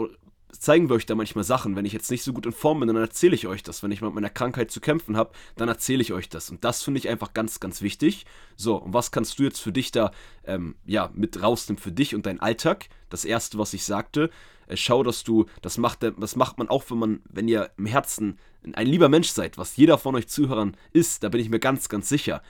zeigen 0.60 0.89
wir 0.89 0.95
euch 0.95 1.05
da 1.05 1.15
manchmal 1.15 1.43
Sachen. 1.43 1.75
Wenn 1.75 1.86
ich 1.86 1.93
jetzt 1.93 2.12
nicht 2.12 2.24
so 2.24 2.33
gut 2.33 2.45
in 2.45 2.51
Form 2.51 2.79
bin, 2.79 2.88
dann 2.88 2.98
erzähle 2.98 3.36
ich 3.36 3.48
euch 3.48 3.63
das. 3.63 3.83
Wenn 3.83 3.91
ich 3.91 4.01
mit 4.01 4.13
meiner 4.13 4.29
Krankheit 4.29 4.72
zu 4.72 4.79
kämpfen 4.79 5.17
habe, 5.17 5.31
dann 5.55 5.67
erzähle 5.67 6.01
ich 6.01 6.13
euch 6.13 6.29
das. 6.29 6.50
Und 6.50 6.63
das 6.63 6.83
finde 6.83 7.00
ich 7.00 7.10
einfach 7.10 7.33
ganz, 7.33 7.60
ganz 7.60 7.81
wichtig. 7.81 8.25
So, 8.55 8.75
und 8.75 8.93
was 8.93 9.12
kannst 9.12 9.39
du 9.39 9.43
jetzt 9.43 9.60
für 9.60 9.72
dich 9.72 9.91
da 9.91 10.12
ähm, 10.45 10.75
ja, 10.86 11.10
mit 11.13 11.41
rausnehmen 11.41 11.81
für 11.81 11.91
dich 11.91 12.15
und 12.15 12.25
deinen 12.25 12.39
Alltag? 12.39 12.88
Das 13.10 13.25
erste, 13.25 13.57
was 13.57 13.74
ich 13.74 13.83
sagte, 13.83 14.29
äh, 14.67 14.77
schau, 14.77 15.03
dass 15.03 15.24
du, 15.24 15.45
das 15.62 15.77
macht, 15.77 16.03
das 16.03 16.36
macht 16.36 16.57
man 16.57 16.69
auch, 16.69 16.83
wenn 16.89 16.98
man, 16.98 17.22
wenn 17.29 17.48
ihr 17.48 17.72
im 17.77 17.86
Herzen 17.86 18.38
ein 18.74 18.88
lieber 18.88 19.10
Mensch 19.10 19.29
seid, 19.29 19.57
was 19.57 19.75
jeder 19.75 19.98
von 19.98 20.15
euch 20.15 20.27
Zuhörern 20.27 20.77
ist, 20.93 21.24
da 21.24 21.29
bin 21.29 21.41
ich 21.41 21.50
mir 21.50 21.60
ganz, 21.60 21.89
ganz 21.89 22.07
sicher. 22.07 22.41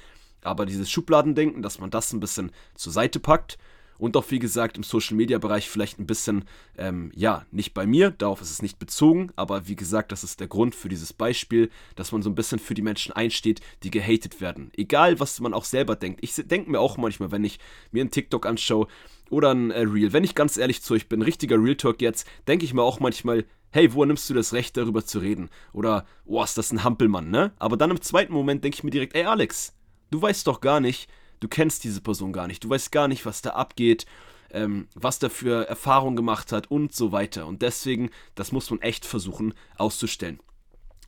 Aber 0.44 0.66
dieses 0.66 0.92
Schubladendenken, 0.92 1.62
dass 1.62 1.80
man 1.80 1.90
das 1.90 2.12
ein 2.14 2.20
bisschen 2.20 2.52
zur 2.76 2.92
Seite 2.92 3.20
packt 3.20 3.58
und 4.04 4.18
auch 4.18 4.32
wie 4.32 4.40
gesagt 4.40 4.76
im 4.76 4.84
Social 4.84 5.16
Media 5.16 5.38
Bereich 5.38 5.70
vielleicht 5.70 5.98
ein 5.98 6.06
bisschen, 6.06 6.44
ähm, 6.78 7.10
ja, 7.16 7.46
nicht 7.52 7.74
bei 7.74 7.88
mir, 7.88 8.12
darauf 8.12 8.42
ist 8.42 8.52
es 8.52 8.62
nicht 8.62 8.78
bezogen, 8.78 9.32
aber 9.38 9.70
wie 9.70 9.78
gesagt, 9.78 10.12
das 10.12 10.26
ist 10.26 10.42
der 10.42 10.50
Grund 10.50 10.76
für 10.76 10.90
dieses 10.90 11.14
Beispiel, 11.14 11.70
dass 11.96 12.12
man 12.12 12.22
so 12.22 12.30
ein 12.30 12.36
bisschen 12.36 12.60
für 12.60 12.74
die 12.74 12.82
Menschen 12.82 13.14
einsteht, 13.14 13.62
die 13.82 13.92
gehatet 13.92 14.42
werden. 14.42 14.72
Egal, 14.76 15.22
was 15.22 15.40
man 15.40 15.54
auch 15.54 15.64
selber 15.64 15.96
denkt. 15.96 16.20
Ich 16.22 16.36
denke 16.36 16.70
mir 16.70 16.82
auch 16.82 16.98
manchmal, 16.98 17.32
wenn 17.32 17.46
ich 17.46 17.60
mir 17.92 18.02
einen 18.02 18.12
TikTok 18.12 18.46
anschaue 18.46 18.88
oder 19.30 19.52
ein 19.52 19.72
äh, 19.72 19.84
Reel, 19.84 20.12
wenn 20.12 20.26
ich 20.26 20.36
ganz 20.36 20.58
ehrlich 20.58 20.82
zu 20.82 20.96
euch 20.96 21.08
bin, 21.08 21.22
richtiger 21.22 21.56
Real 21.56 21.78
Talk 21.78 22.02
jetzt, 22.02 22.28
denke 22.46 22.66
ich 22.66 22.74
mir 22.74 22.84
auch 22.84 23.00
manchmal, 23.00 23.46
hey, 23.72 23.94
woher 23.94 24.08
nimmst 24.08 24.30
du 24.30 24.34
das 24.34 24.52
Recht, 24.52 24.76
darüber 24.76 25.06
zu 25.06 25.20
reden? 25.20 25.50
Oder, 25.72 26.06
oh, 26.26 26.44
ist 26.44 26.58
das 26.58 26.74
ein 26.74 26.84
Hampelmann, 26.84 27.30
ne? 27.30 27.54
Aber 27.58 27.78
dann 27.78 27.92
im 27.92 28.02
zweiten 28.02 28.34
Moment 28.34 28.66
denke 28.66 28.76
ich 28.76 28.84
mir 28.84 28.92
direkt, 28.92 29.16
ey 29.16 29.24
Alex, 29.24 29.74
du 30.12 30.22
weißt 30.22 30.46
doch 30.46 30.60
gar 30.60 30.82
nicht, 30.82 31.10
Du 31.44 31.50
kennst 31.50 31.84
diese 31.84 32.02
Person 32.02 32.34
gar 32.34 32.48
nicht. 32.48 32.64
Du 32.64 32.70
weißt 32.70 32.92
gar 32.92 33.08
nicht, 33.08 33.26
was 33.26 33.42
da 33.42 33.52
abgeht, 33.52 34.06
ähm, 34.52 34.88
was 34.96 35.20
da 35.20 35.30
für 35.30 35.68
Erfahrungen 35.68 36.16
gemacht 36.16 36.52
hat 36.52 36.72
und 36.72 36.96
so 36.96 37.12
weiter. 37.12 37.48
Und 37.48 37.62
deswegen, 37.62 38.10
das 38.36 38.52
muss 38.52 38.70
man 38.70 38.82
echt 38.82 39.06
versuchen 39.06 39.54
auszustellen. 39.78 40.40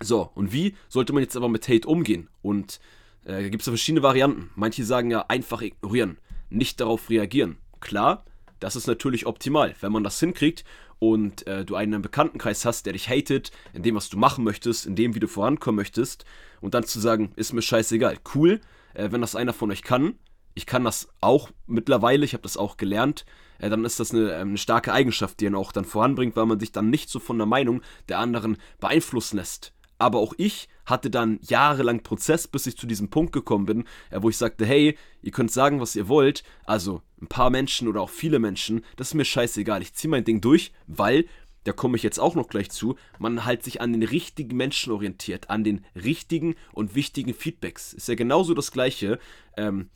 So, 0.02 0.30
und 0.36 0.52
wie 0.52 0.76
sollte 0.90 1.14
man 1.14 1.24
jetzt 1.24 1.38
aber 1.38 1.50
mit 1.50 1.68
Hate 1.68 1.88
umgehen? 1.88 2.30
Und 2.42 2.80
Äh, 3.28 3.42
da 3.42 3.50
gibt 3.50 3.64
es 3.64 3.66
ja 3.66 3.72
verschiedene 3.72 4.04
Varianten. 4.04 4.52
Manche 4.56 4.86
sagen 4.86 5.10
ja 5.10 5.26
einfach 5.30 5.64
ignorieren, 5.64 6.20
nicht 6.52 6.80
darauf 6.80 7.10
reagieren. 7.10 7.58
Klar, 7.80 8.24
das 8.60 8.76
ist 8.76 8.86
natürlich 8.86 9.26
optimal, 9.26 9.74
wenn 9.82 9.92
man 9.92 10.04
das 10.04 10.20
hinkriegt 10.20 10.64
und 11.00 11.48
äh, 11.48 11.66
du 11.66 11.76
einen 11.76 12.04
Bekanntenkreis 12.04 12.66
hast, 12.66 12.86
der 12.86 12.94
dich 12.94 13.10
hatet, 13.10 13.52
in 13.74 13.82
dem, 13.82 13.96
was 13.96 14.10
du 14.10 14.18
machen 14.20 14.44
möchtest, 14.44 14.86
in 14.86 14.96
dem, 14.96 15.16
wie 15.16 15.20
du 15.20 15.28
vorankommen 15.28 15.78
möchtest, 15.78 16.24
und 16.62 16.76
dann 16.76 16.84
zu 16.84 17.00
sagen, 17.00 17.32
ist 17.36 17.52
mir 17.52 17.64
scheißegal. 17.64 18.18
Cool, 18.36 18.62
äh, 18.96 19.12
wenn 19.12 19.22
das 19.22 19.36
einer 19.36 19.54
von 19.54 19.72
euch 19.72 19.84
kann. 19.84 20.16
Ich 20.54 20.66
kann 20.66 20.84
das 20.84 21.10
auch 21.22 21.52
mittlerweile, 21.68 22.26
ich 22.26 22.34
habe 22.34 22.44
das 22.44 22.58
auch 22.58 22.78
gelernt. 22.78 23.26
Äh, 23.60 23.70
dann 23.70 23.86
ist 23.86 24.00
das 24.00 24.12
eine, 24.12 24.32
ähm, 24.34 24.50
eine 24.50 24.58
starke 24.58 24.94
Eigenschaft, 24.94 25.40
die 25.40 25.48
einen 25.48 25.56
auch 25.56 25.72
dann 25.72 25.86
voranbringt, 25.86 26.36
weil 26.36 26.46
man 26.46 26.60
sich 26.60 26.72
dann 26.72 26.90
nicht 26.90 27.10
so 27.10 27.20
von 27.20 27.38
der 27.38 27.48
Meinung 27.48 27.82
der 28.10 28.20
anderen 28.20 28.58
beeinflussen 28.80 29.38
lässt. 29.38 29.74
Aber 29.98 30.20
auch 30.20 30.34
ich 30.38 30.68
hatte 30.86 31.10
dann 31.10 31.40
jahrelang 31.42 32.04
Prozess, 32.04 32.48
bis 32.48 32.68
ich 32.68 32.78
zu 32.78 32.86
diesem 32.86 33.10
Punkt 33.10 33.32
gekommen 33.32 33.66
bin, 33.66 33.84
äh, 34.10 34.22
wo 34.22 34.30
ich 34.30 34.38
sagte, 34.38 34.66
hey, 34.66 34.98
ihr 35.22 35.32
könnt 35.32 35.52
sagen, 35.52 35.80
was 35.80 35.96
ihr 35.96 36.08
wollt, 36.08 36.44
also 36.66 37.02
ein 37.22 37.28
paar 37.28 37.50
Menschen 37.50 37.88
oder 37.88 38.02
auch 38.02 38.10
viele 38.10 38.40
Menschen, 38.40 38.84
das 38.98 39.10
ist 39.10 39.14
mir 39.14 39.26
scheißegal, 39.26 39.82
ich 39.82 39.94
ziehe 39.94 40.12
mein 40.12 40.26
Ding 40.26 40.42
durch, 40.42 40.74
weil, 40.88 41.26
da 41.66 41.74
komme 41.74 41.98
ich 41.98 42.04
jetzt 42.04 42.20
auch 42.20 42.36
noch 42.36 42.48
gleich 42.48 42.70
zu, 42.70 42.96
man 43.20 43.44
halt 43.44 43.64
sich 43.64 43.82
an 43.82 43.92
den 43.92 44.04
richtigen 44.04 44.56
Menschen 44.56 44.94
orientiert, 44.94 45.50
an 45.50 45.64
den 45.64 45.86
richtigen 45.96 46.56
und 46.72 46.96
wichtigen 46.96 47.34
Feedbacks. 47.34 47.94
Ist 47.94 48.08
ja 48.08 48.16
genauso 48.16 48.54
das 48.54 48.72
Gleiche. 48.72 49.20
Ähm, 49.58 49.90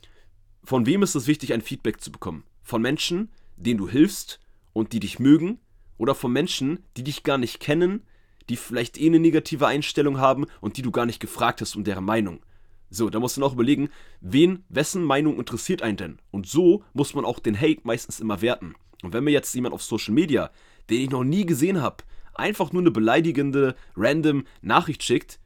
von 0.64 0.86
wem 0.86 1.04
ist 1.04 1.16
es 1.16 1.28
wichtig, 1.28 1.54
ein 1.54 1.62
Feedback 1.62 2.02
zu 2.02 2.12
bekommen? 2.12 2.44
Von 2.62 2.82
Menschen, 2.82 3.30
denen 3.56 3.78
du 3.78 3.88
hilfst 3.88 4.40
und 4.74 4.94
die 4.94 5.00
dich 5.00 5.20
mögen, 5.20 5.60
oder 5.98 6.16
von 6.16 6.32
Menschen, 6.32 6.80
die 6.98 7.04
dich 7.04 7.24
gar 7.24 7.38
nicht 7.38 7.60
kennen, 7.60 8.04
die 8.48 8.56
vielleicht 8.56 9.00
eh 9.00 9.08
eine 9.08 9.20
negative 9.20 9.68
Einstellung 9.68 10.18
haben 10.18 10.48
und 10.62 10.78
die 10.78 10.82
du 10.82 10.92
gar 10.92 11.06
nicht 11.06 11.20
gefragt 11.20 11.62
hast 11.62 11.76
um 11.76 11.84
deren 11.84 12.06
Meinung. 12.06 12.40
So, 12.90 13.12
da 13.12 13.20
musst 13.20 13.38
du 13.38 13.42
noch 13.42 13.54
überlegen, 13.54 13.90
wen, 14.22 14.64
wessen 14.70 15.04
Meinung 15.04 15.38
interessiert 15.38 15.84
einen 15.84 15.98
denn? 15.98 16.20
Und 16.32 16.48
so 16.48 16.84
muss 16.94 17.14
man 17.14 17.26
auch 17.26 17.38
den 17.40 17.60
Hate 17.60 17.82
meistens 17.84 18.20
immer 18.20 18.42
werten. 18.42 18.74
Und 19.04 19.14
wenn 19.14 19.24
mir 19.24 19.32
jetzt 19.32 19.54
jemand 19.54 19.76
auf 19.76 19.84
Social 19.84 20.14
Media, 20.14 20.50
den 20.90 21.02
ich 21.02 21.10
noch 21.10 21.24
nie 21.24 21.46
gesehen 21.46 21.82
habe, 21.82 22.04
einfach 22.34 22.72
nur 22.72 22.82
eine 22.82 22.92
beleidigende, 22.92 23.76
random 23.96 24.46
Nachricht 24.62 25.04
schickt, 25.04 25.40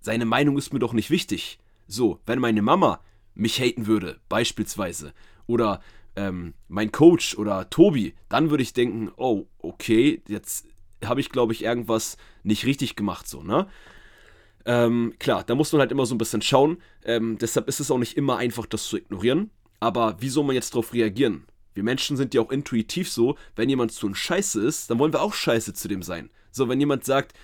seine 0.00 0.26
Meinung 0.26 0.58
ist 0.58 0.72
mir 0.72 0.78
doch 0.78 0.92
nicht 0.92 1.10
wichtig. 1.10 1.58
So, 1.86 2.20
wenn 2.26 2.38
meine 2.38 2.62
Mama 2.62 3.00
mich 3.34 3.60
haten 3.60 3.86
würde, 3.86 4.20
beispielsweise, 4.28 5.12
oder 5.46 5.80
ähm, 6.16 6.54
mein 6.68 6.92
Coach 6.92 7.36
oder 7.36 7.68
Tobi, 7.70 8.14
dann 8.28 8.50
würde 8.50 8.62
ich 8.62 8.72
denken, 8.72 9.10
oh, 9.16 9.46
okay, 9.58 10.22
jetzt 10.28 10.66
habe 11.04 11.20
ich, 11.20 11.30
glaube 11.30 11.52
ich, 11.52 11.64
irgendwas 11.64 12.16
nicht 12.42 12.66
richtig 12.66 12.96
gemacht, 12.96 13.26
so, 13.28 13.42
ne? 13.42 13.66
Ähm, 14.66 15.14
klar, 15.18 15.44
da 15.44 15.54
muss 15.54 15.72
man 15.72 15.80
halt 15.80 15.92
immer 15.92 16.06
so 16.06 16.14
ein 16.14 16.18
bisschen 16.18 16.40
schauen. 16.40 16.78
Ähm, 17.04 17.36
deshalb 17.38 17.68
ist 17.68 17.80
es 17.80 17.90
auch 17.90 17.98
nicht 17.98 18.16
immer 18.16 18.38
einfach, 18.38 18.64
das 18.64 18.84
zu 18.84 18.96
ignorieren. 18.96 19.50
Aber 19.78 20.16
wie 20.20 20.30
soll 20.30 20.44
man 20.44 20.54
jetzt 20.54 20.72
darauf 20.72 20.94
reagieren? 20.94 21.44
Wir 21.74 21.82
Menschen 21.82 22.16
sind 22.16 22.34
ja 22.34 22.40
auch 22.40 22.50
intuitiv 22.50 23.10
so, 23.10 23.36
wenn 23.56 23.68
jemand 23.68 23.92
zu 23.92 24.08
ein 24.08 24.14
Scheiße 24.14 24.60
ist, 24.60 24.90
dann 24.90 24.98
wollen 24.98 25.12
wir 25.12 25.22
auch 25.22 25.34
Scheiße 25.34 25.74
zu 25.74 25.88
dem 25.88 26.02
sein. 26.02 26.30
So, 26.50 26.68
wenn 26.68 26.80
jemand 26.80 27.04
sagt, 27.04 27.34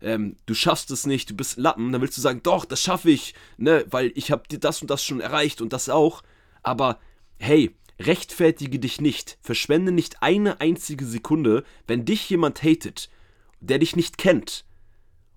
ähm, 0.00 0.36
du 0.46 0.54
schaffst 0.54 0.90
es 0.90 1.06
nicht, 1.06 1.30
du 1.30 1.34
bist 1.34 1.56
Lappen, 1.56 1.90
dann 1.90 2.00
willst 2.00 2.16
du 2.16 2.20
sagen, 2.20 2.40
doch, 2.42 2.64
das 2.64 2.82
schaffe 2.82 3.10
ich, 3.10 3.34
ne, 3.56 3.84
weil 3.90 4.12
ich 4.14 4.30
habe 4.30 4.46
dir 4.48 4.58
das 4.58 4.80
und 4.82 4.90
das 4.90 5.02
schon 5.02 5.20
erreicht 5.20 5.60
und 5.60 5.72
das 5.72 5.88
auch. 5.88 6.22
Aber 6.62 6.98
hey, 7.38 7.74
rechtfertige 7.98 8.78
dich 8.78 9.00
nicht, 9.00 9.38
verschwende 9.40 9.90
nicht 9.90 10.22
eine 10.22 10.60
einzige 10.60 11.04
Sekunde, 11.04 11.64
wenn 11.86 12.04
dich 12.04 12.28
jemand 12.30 12.62
hatet, 12.62 13.08
der 13.60 13.78
dich 13.78 13.96
nicht 13.96 14.18
kennt 14.18 14.64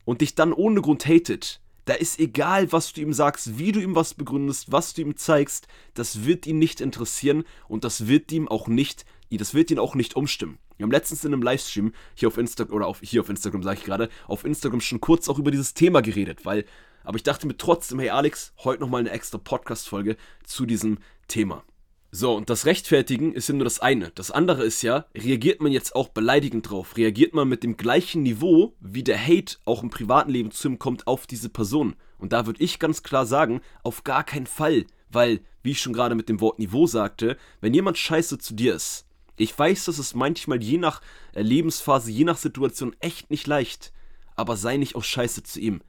und 0.05 0.21
dich 0.21 0.35
dann 0.35 0.53
ohne 0.53 0.81
Grund 0.81 1.05
hatet. 1.05 1.60
Da 1.85 1.93
ist 1.93 2.19
egal, 2.19 2.71
was 2.71 2.93
du 2.93 3.01
ihm 3.01 3.13
sagst, 3.13 3.57
wie 3.57 3.71
du 3.71 3.79
ihm 3.79 3.95
was 3.95 4.13
begründest, 4.13 4.71
was 4.71 4.93
du 4.93 5.01
ihm 5.01 5.17
zeigst, 5.17 5.67
das 5.93 6.25
wird 6.25 6.45
ihn 6.45 6.59
nicht 6.59 6.79
interessieren 6.79 7.43
und 7.67 7.83
das 7.83 8.07
wird 8.07 8.31
ihm 8.31 8.47
auch 8.47 8.67
nicht, 8.67 9.05
das 9.31 9.53
wird 9.53 9.71
ihn 9.71 9.79
auch 9.79 9.95
nicht 9.95 10.15
umstimmen. 10.15 10.59
Wir 10.77 10.83
haben 10.83 10.91
letztens 10.91 11.23
in 11.23 11.33
einem 11.33 11.43
Livestream 11.43 11.93
hier 12.15 12.27
auf 12.27 12.37
Instagram, 12.37 12.75
oder 12.75 12.87
auf, 12.87 13.01
hier 13.01 13.21
auf 13.21 13.29
Instagram 13.29 13.63
sage 13.63 13.79
ich 13.79 13.85
gerade, 13.85 14.09
auf 14.27 14.45
Instagram 14.45 14.81
schon 14.81 15.01
kurz 15.01 15.27
auch 15.29 15.39
über 15.39 15.51
dieses 15.51 15.73
Thema 15.73 16.01
geredet, 16.01 16.45
weil, 16.45 16.65
aber 17.03 17.17
ich 17.17 17.23
dachte 17.23 17.47
mir 17.47 17.57
trotzdem, 17.57 17.99
hey 17.99 18.09
Alex, 18.09 18.53
heute 18.63 18.81
nochmal 18.81 19.01
eine 19.01 19.11
extra 19.11 19.37
Podcast-Folge 19.37 20.17
zu 20.43 20.65
diesem 20.65 20.99
Thema. 21.27 21.63
So, 22.13 22.35
und 22.35 22.49
das 22.49 22.65
Rechtfertigen 22.65 23.31
ist 23.33 23.47
ja 23.47 23.55
nur 23.55 23.63
das 23.63 23.79
eine. 23.79 24.11
Das 24.15 24.31
andere 24.31 24.65
ist 24.65 24.81
ja, 24.81 25.05
reagiert 25.15 25.61
man 25.61 25.71
jetzt 25.71 25.95
auch 25.95 26.09
beleidigend 26.09 26.69
drauf? 26.69 26.97
Reagiert 26.97 27.33
man 27.33 27.47
mit 27.47 27.63
dem 27.63 27.77
gleichen 27.77 28.23
Niveau, 28.23 28.75
wie 28.81 29.03
der 29.03 29.17
Hate 29.17 29.55
auch 29.63 29.81
im 29.81 29.89
privaten 29.89 30.29
Leben 30.29 30.51
zu 30.51 30.67
ihm 30.67 30.77
kommt, 30.77 31.07
auf 31.07 31.25
diese 31.25 31.47
Person? 31.47 31.95
Und 32.17 32.33
da 32.33 32.45
würde 32.45 32.61
ich 32.61 32.79
ganz 32.79 33.01
klar 33.01 33.25
sagen, 33.25 33.61
auf 33.83 34.03
gar 34.03 34.25
keinen 34.25 34.45
Fall. 34.45 34.85
Weil, 35.09 35.39
wie 35.63 35.71
ich 35.71 35.81
schon 35.81 35.93
gerade 35.93 36.15
mit 36.15 36.27
dem 36.27 36.41
Wort 36.41 36.59
Niveau 36.59 36.85
sagte, 36.85 37.37
wenn 37.61 37.73
jemand 37.73 37.97
scheiße 37.97 38.39
zu 38.39 38.55
dir 38.55 38.75
ist, 38.75 39.05
ich 39.37 39.57
weiß, 39.57 39.85
dass 39.85 39.97
es 39.97 40.13
manchmal 40.13 40.61
je 40.61 40.77
nach 40.77 41.01
äh, 41.33 41.41
Lebensphase, 41.41 42.11
je 42.11 42.25
nach 42.25 42.37
Situation 42.37 42.93
echt 42.99 43.31
nicht 43.31 43.47
leicht, 43.47 43.93
aber 44.35 44.57
sei 44.57 44.75
nicht 44.75 44.95
auch 44.95 45.03
scheiße 45.03 45.43
zu 45.43 45.61
ihm. 45.61 45.81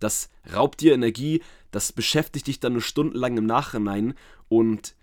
Das 0.00 0.30
raubt 0.52 0.80
dir 0.80 0.94
Energie, 0.94 1.42
das 1.70 1.92
beschäftigt 1.92 2.46
dich 2.46 2.60
dann 2.60 2.72
nur 2.72 2.82
stundenlang 2.82 3.36
im 3.36 3.46
Nachhinein 3.46 4.14
und 4.48 4.95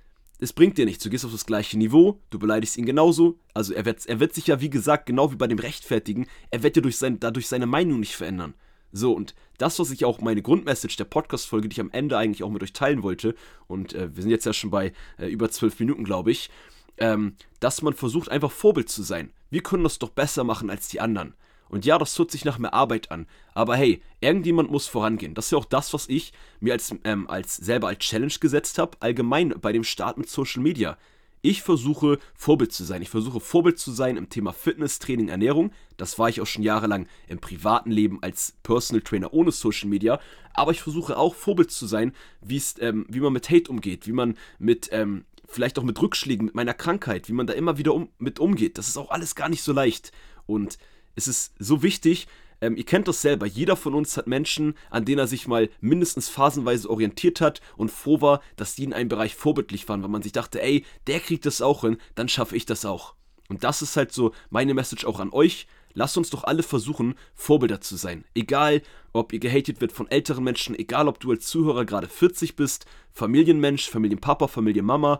es 0.44 0.54
bringt 0.54 0.78
dir 0.78 0.86
nichts. 0.86 1.04
Du 1.04 1.10
gehst 1.10 1.24
auf 1.24 1.32
das 1.32 1.46
gleiche 1.46 1.78
Niveau, 1.78 2.20
du 2.30 2.38
beleidigst 2.38 2.78
ihn 2.78 2.86
genauso. 2.86 3.40
Also 3.54 3.74
er 3.74 3.86
wird, 3.86 4.06
er 4.06 4.20
wird 4.20 4.34
sich 4.34 4.48
ja, 4.48 4.60
wie 4.60 4.70
gesagt, 4.70 5.06
genau 5.06 5.32
wie 5.32 5.38
bei 5.38 5.48
dem 5.48 5.60
Rechtfertigen, 5.60 6.28
er 6.52 6.64
wird 6.64 6.76
ja 6.76 6.82
durch 6.82 6.98
sein, 6.98 7.20
dadurch 7.20 7.48
seine 7.48 7.66
Meinung 7.66 8.02
nicht 8.02 8.16
verändern. 8.16 8.54
So, 8.92 9.14
und 9.14 9.34
das, 9.58 9.80
was 9.80 9.90
ich 9.90 10.06
auch 10.06 10.20
meine 10.20 10.42
Grundmessage 10.42 10.98
der 10.98 11.06
Podcast-Folge, 11.06 11.70
die 11.70 11.74
ich 11.74 11.82
am 11.82 11.92
Ende 11.92 12.18
eigentlich 12.18 12.44
auch 12.44 12.52
mit 12.52 12.62
euch 12.62 12.74
teilen 12.74 13.02
wollte, 13.02 13.36
und 13.68 13.94
äh, 13.94 14.16
wir 14.16 14.22
sind 14.22 14.32
jetzt 14.32 14.46
ja 14.46 14.54
schon 14.54 14.70
bei 14.70 14.92
äh, 15.18 15.28
über 15.28 15.50
zwölf 15.50 15.80
Minuten, 15.80 16.04
glaube 16.04 16.32
ich, 16.32 16.52
ähm, 16.98 17.36
dass 17.60 17.82
man 17.82 17.94
versucht, 17.94 18.30
einfach 18.30 18.52
Vorbild 18.52 18.90
zu 18.90 19.02
sein. 19.02 19.32
Wir 19.50 19.64
können 19.64 19.84
das 19.84 19.98
doch 19.98 20.10
besser 20.10 20.44
machen 20.44 20.70
als 20.70 20.90
die 20.90 21.00
anderen. 21.00 21.34
Und 21.74 21.86
ja, 21.86 21.98
das 21.98 22.14
tut 22.14 22.30
sich 22.30 22.46
nach 22.46 22.60
mehr 22.60 22.76
Arbeit 22.76 23.10
an. 23.10 23.26
Aber 23.56 23.76
hey, 23.76 24.04
irgendjemand 24.22 24.70
muss 24.70 24.86
vorangehen. 24.86 25.34
Das 25.34 25.46
ist 25.46 25.52
ja 25.54 25.58
auch 25.58 25.66
das, 25.66 25.92
was 25.92 26.08
ich 26.08 26.32
mir 26.60 26.72
als, 26.74 26.94
ähm, 27.04 27.28
als 27.28 27.56
selber 27.56 27.88
als 27.88 27.98
Challenge 27.98 28.36
gesetzt 28.40 28.78
habe, 28.78 28.96
allgemein 29.00 29.56
bei 29.60 29.72
dem 29.72 29.84
Start 29.84 30.20
mit 30.20 30.30
Social 30.30 30.62
Media. 30.62 31.00
Ich 31.42 31.64
versuche 31.64 32.20
Vorbild 32.36 32.72
zu 32.74 32.84
sein. 32.84 33.02
Ich 33.02 33.10
versuche 33.10 33.40
Vorbild 33.40 33.80
zu 33.80 33.92
sein 33.92 34.18
im 34.18 34.30
Thema 34.30 34.54
Fitness, 34.54 35.00
Training, 35.00 35.30
Ernährung. 35.30 35.72
Das 35.98 36.20
war 36.20 36.30
ich 36.30 36.42
auch 36.42 36.46
schon 36.46 36.62
jahrelang 36.62 37.08
im 37.28 37.40
privaten 37.40 37.90
Leben 37.90 38.22
als 38.22 38.54
Personal 38.62 39.02
Trainer 39.02 39.34
ohne 39.34 39.52
Social 39.52 39.90
Media. 39.90 40.20
Aber 40.54 40.74
ich 40.74 40.82
versuche 40.84 41.18
auch 41.18 41.34
Vorbild 41.34 41.72
zu 41.72 41.88
sein, 41.88 42.14
ähm, 42.82 43.08
wie 43.10 43.20
man 43.20 43.34
mit 43.34 43.50
Hate 43.50 43.72
umgeht, 43.72 44.06
wie 44.06 44.12
man 44.12 44.38
mit 44.60 44.90
ähm, 44.92 45.26
vielleicht 45.48 45.80
auch 45.80 45.84
mit 45.84 46.00
Rückschlägen, 46.00 46.46
mit 46.46 46.54
meiner 46.54 46.76
Krankheit, 46.76 47.30
wie 47.30 47.34
man 47.34 47.48
da 47.48 47.54
immer 47.54 47.80
wieder 47.80 47.96
um, 47.96 48.10
mit 48.20 48.40
umgeht. 48.40 48.78
Das 48.78 48.88
ist 48.88 48.98
auch 48.98 49.10
alles 49.10 49.34
gar 49.34 49.50
nicht 49.50 49.64
so 49.64 49.74
leicht. 49.74 50.12
Und 50.46 50.78
es 51.16 51.28
ist 51.28 51.54
so 51.60 51.84
wichtig, 51.84 52.28
ähm, 52.64 52.78
ihr 52.78 52.86
kennt 52.86 53.10
das 53.10 53.22
selber, 53.22 53.46
jeder 53.46 53.76
von 53.76 53.94
uns 53.94 54.16
hat 54.16 54.26
Menschen, 54.26 54.76
an 54.90 55.04
denen 55.04 55.20
er 55.20 55.28
sich 55.28 55.48
mal 55.48 55.70
mindestens 55.82 56.30
phasenweise 56.30 56.90
orientiert 56.90 57.42
hat 57.42 57.60
und 57.76 57.92
froh 57.92 58.22
war, 58.22 58.42
dass 58.56 58.76
die 58.76 58.86
in 58.86 58.94
einem 58.94 59.10
Bereich 59.10 59.36
vorbildlich 59.36 59.90
waren, 59.90 60.02
weil 60.02 60.10
man 60.10 60.22
sich 60.22 60.32
dachte, 60.32 60.62
ey, 60.62 60.86
der 61.08 61.20
kriegt 61.20 61.46
das 61.46 61.62
auch 61.62 61.82
hin, 61.82 61.98
dann 62.16 62.30
schaffe 62.30 62.56
ich 62.56 62.66
das 62.66 62.86
auch. 62.86 63.16
Und 63.50 63.66
das 63.66 63.82
ist 63.82 63.98
halt 63.98 64.14
so 64.14 64.32
meine 64.50 64.74
Message 64.74 65.06
auch 65.06 65.20
an 65.20 65.32
euch. 65.32 65.68
Lasst 65.94 66.18
uns 66.18 66.30
doch 66.30 66.46
alle 66.46 66.64
versuchen, 66.64 67.16
Vorbilder 67.36 67.82
zu 67.82 67.98
sein. 67.98 68.24
Egal, 68.34 68.82
ob 69.12 69.34
ihr 69.34 69.40
gehatet 69.40 69.82
wird 69.82 69.92
von 69.92 70.10
älteren 70.10 70.44
Menschen, 70.44 70.74
egal, 70.80 71.08
ob 71.08 71.20
du 71.20 71.32
als 71.32 71.46
Zuhörer 71.46 71.86
gerade 71.86 72.08
40 72.08 72.56
bist, 72.56 72.86
Familienmensch, 73.12 73.90
Familienpapa, 73.90 74.48
Familienmama, 74.48 75.20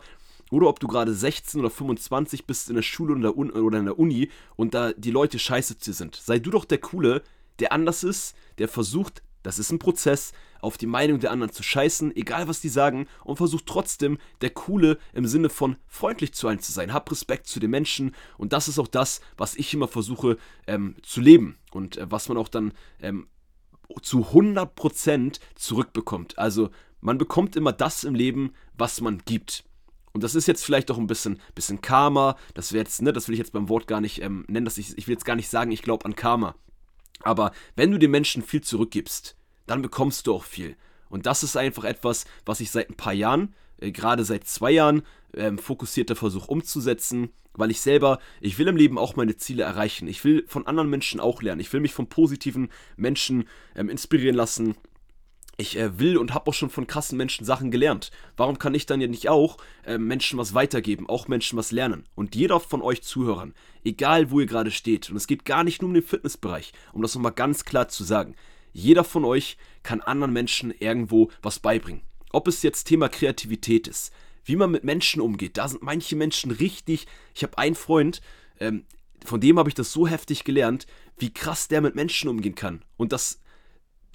oder 0.54 0.68
ob 0.68 0.78
du 0.78 0.86
gerade 0.86 1.12
16 1.12 1.58
oder 1.58 1.70
25 1.70 2.46
bist 2.46 2.68
in 2.68 2.76
der 2.76 2.82
Schule 2.82 3.32
oder 3.34 3.78
in 3.78 3.84
der 3.86 3.98
Uni 3.98 4.30
und 4.54 4.72
da 4.72 4.92
die 4.92 5.10
Leute 5.10 5.40
scheiße 5.40 5.78
zu 5.78 5.90
dir 5.90 5.94
sind. 5.94 6.14
Sei 6.14 6.38
du 6.38 6.50
doch 6.50 6.64
der 6.64 6.78
Coole, 6.78 7.22
der 7.58 7.72
anders 7.72 8.04
ist, 8.04 8.36
der 8.58 8.68
versucht, 8.68 9.22
das 9.42 9.58
ist 9.58 9.72
ein 9.72 9.80
Prozess, 9.80 10.32
auf 10.60 10.78
die 10.78 10.86
Meinung 10.86 11.18
der 11.18 11.32
anderen 11.32 11.52
zu 11.52 11.64
scheißen, 11.64 12.16
egal 12.16 12.46
was 12.46 12.60
die 12.60 12.68
sagen, 12.68 13.08
und 13.24 13.36
versucht 13.36 13.66
trotzdem 13.66 14.16
der 14.42 14.50
Coole 14.50 14.98
im 15.12 15.26
Sinne 15.26 15.50
von 15.50 15.76
freundlich 15.88 16.32
zu 16.34 16.46
allen 16.46 16.60
zu 16.60 16.70
sein. 16.70 16.92
Hab 16.92 17.10
Respekt 17.10 17.48
zu 17.48 17.58
den 17.58 17.70
Menschen 17.70 18.14
und 18.38 18.52
das 18.52 18.68
ist 18.68 18.78
auch 18.78 18.88
das, 18.88 19.20
was 19.36 19.56
ich 19.56 19.74
immer 19.74 19.88
versuche 19.88 20.38
ähm, 20.68 20.94
zu 21.02 21.20
leben 21.20 21.58
und 21.72 21.96
äh, 21.96 22.10
was 22.10 22.28
man 22.28 22.38
auch 22.38 22.48
dann 22.48 22.72
ähm, 23.00 23.26
zu 24.02 24.20
100% 24.20 25.40
zurückbekommt. 25.56 26.38
Also 26.38 26.70
man 27.00 27.18
bekommt 27.18 27.56
immer 27.56 27.72
das 27.72 28.04
im 28.04 28.14
Leben, 28.14 28.54
was 28.78 29.00
man 29.00 29.18
gibt. 29.18 29.64
Und 30.14 30.22
das 30.22 30.36
ist 30.36 30.46
jetzt 30.46 30.64
vielleicht 30.64 30.92
auch 30.92 30.98
ein 30.98 31.08
bisschen, 31.08 31.40
bisschen 31.56 31.82
Karma. 31.82 32.36
Das 32.54 32.72
wäre 32.72 32.84
jetzt, 32.84 33.02
ne, 33.02 33.12
das 33.12 33.26
will 33.26 33.34
ich 33.34 33.40
jetzt 33.40 33.52
beim 33.52 33.68
Wort 33.68 33.88
gar 33.88 34.00
nicht 34.00 34.22
ähm, 34.22 34.44
nennen. 34.46 34.64
Dass 34.64 34.78
ich, 34.78 34.96
ich 34.96 35.08
will 35.08 35.14
jetzt 35.14 35.24
gar 35.24 35.34
nicht 35.34 35.48
sagen, 35.48 35.72
ich 35.72 35.82
glaube 35.82 36.04
an 36.04 36.14
Karma. 36.14 36.54
Aber 37.22 37.52
wenn 37.74 37.90
du 37.90 37.98
den 37.98 38.12
Menschen 38.12 38.42
viel 38.42 38.60
zurückgibst, 38.60 39.36
dann 39.66 39.82
bekommst 39.82 40.26
du 40.26 40.34
auch 40.34 40.44
viel. 40.44 40.76
Und 41.08 41.26
das 41.26 41.42
ist 41.42 41.56
einfach 41.56 41.84
etwas, 41.84 42.26
was 42.46 42.60
ich 42.60 42.70
seit 42.70 42.90
ein 42.90 42.96
paar 42.96 43.12
Jahren, 43.12 43.54
äh, 43.78 43.90
gerade 43.90 44.24
seit 44.24 44.46
zwei 44.46 44.70
Jahren, 44.70 45.02
ähm, 45.34 45.58
fokussierter 45.58 46.14
versuche 46.14 46.46
umzusetzen, 46.46 47.30
weil 47.54 47.72
ich 47.72 47.80
selber, 47.80 48.20
ich 48.40 48.56
will 48.58 48.68
im 48.68 48.76
Leben 48.76 48.98
auch 48.98 49.16
meine 49.16 49.36
Ziele 49.36 49.64
erreichen. 49.64 50.06
Ich 50.06 50.24
will 50.24 50.44
von 50.46 50.68
anderen 50.68 50.90
Menschen 50.90 51.18
auch 51.18 51.42
lernen. 51.42 51.60
Ich 51.60 51.72
will 51.72 51.80
mich 51.80 51.92
von 51.92 52.08
positiven 52.08 52.68
Menschen 52.96 53.48
ähm, 53.74 53.88
inspirieren 53.88 54.36
lassen 54.36 54.76
ich 55.56 55.76
äh, 55.76 55.98
will 55.98 56.16
und 56.16 56.34
habe 56.34 56.50
auch 56.50 56.54
schon 56.54 56.70
von 56.70 56.86
krassen 56.86 57.16
Menschen 57.16 57.44
Sachen 57.44 57.70
gelernt. 57.70 58.10
Warum 58.36 58.58
kann 58.58 58.74
ich 58.74 58.86
dann 58.86 59.00
ja 59.00 59.06
nicht 59.06 59.28
auch 59.28 59.58
äh, 59.84 59.98
Menschen 59.98 60.38
was 60.38 60.54
weitergeben, 60.54 61.08
auch 61.08 61.28
Menschen 61.28 61.58
was 61.58 61.72
lernen? 61.72 62.06
Und 62.14 62.34
jeder 62.34 62.60
von 62.60 62.82
euch 62.82 63.02
Zuhörern, 63.02 63.54
egal 63.84 64.30
wo 64.30 64.40
ihr 64.40 64.46
gerade 64.46 64.70
steht, 64.70 65.10
und 65.10 65.16
es 65.16 65.26
geht 65.26 65.44
gar 65.44 65.64
nicht 65.64 65.82
nur 65.82 65.88
um 65.88 65.94
den 65.94 66.02
Fitnessbereich, 66.02 66.72
um 66.92 67.02
das 67.02 67.14
nochmal 67.14 67.32
ganz 67.32 67.64
klar 67.64 67.88
zu 67.88 68.04
sagen, 68.04 68.34
jeder 68.72 69.04
von 69.04 69.24
euch 69.24 69.56
kann 69.82 70.00
anderen 70.00 70.32
Menschen 70.32 70.72
irgendwo 70.72 71.30
was 71.42 71.60
beibringen. 71.60 72.02
Ob 72.32 72.48
es 72.48 72.62
jetzt 72.62 72.84
Thema 72.84 73.08
Kreativität 73.08 73.86
ist, 73.86 74.12
wie 74.44 74.56
man 74.56 74.72
mit 74.72 74.84
Menschen 74.84 75.20
umgeht, 75.20 75.56
da 75.56 75.68
sind 75.68 75.82
manche 75.82 76.16
Menschen 76.16 76.50
richtig. 76.50 77.06
Ich 77.34 77.44
habe 77.44 77.56
einen 77.56 77.76
Freund, 77.76 78.20
ähm, 78.58 78.84
von 79.24 79.40
dem 79.40 79.58
habe 79.58 79.68
ich 79.68 79.74
das 79.74 79.92
so 79.92 80.06
heftig 80.06 80.44
gelernt, 80.44 80.86
wie 81.16 81.32
krass 81.32 81.68
der 81.68 81.80
mit 81.80 81.94
Menschen 81.94 82.28
umgehen 82.28 82.56
kann. 82.56 82.82
Und 82.96 83.12
das 83.12 83.40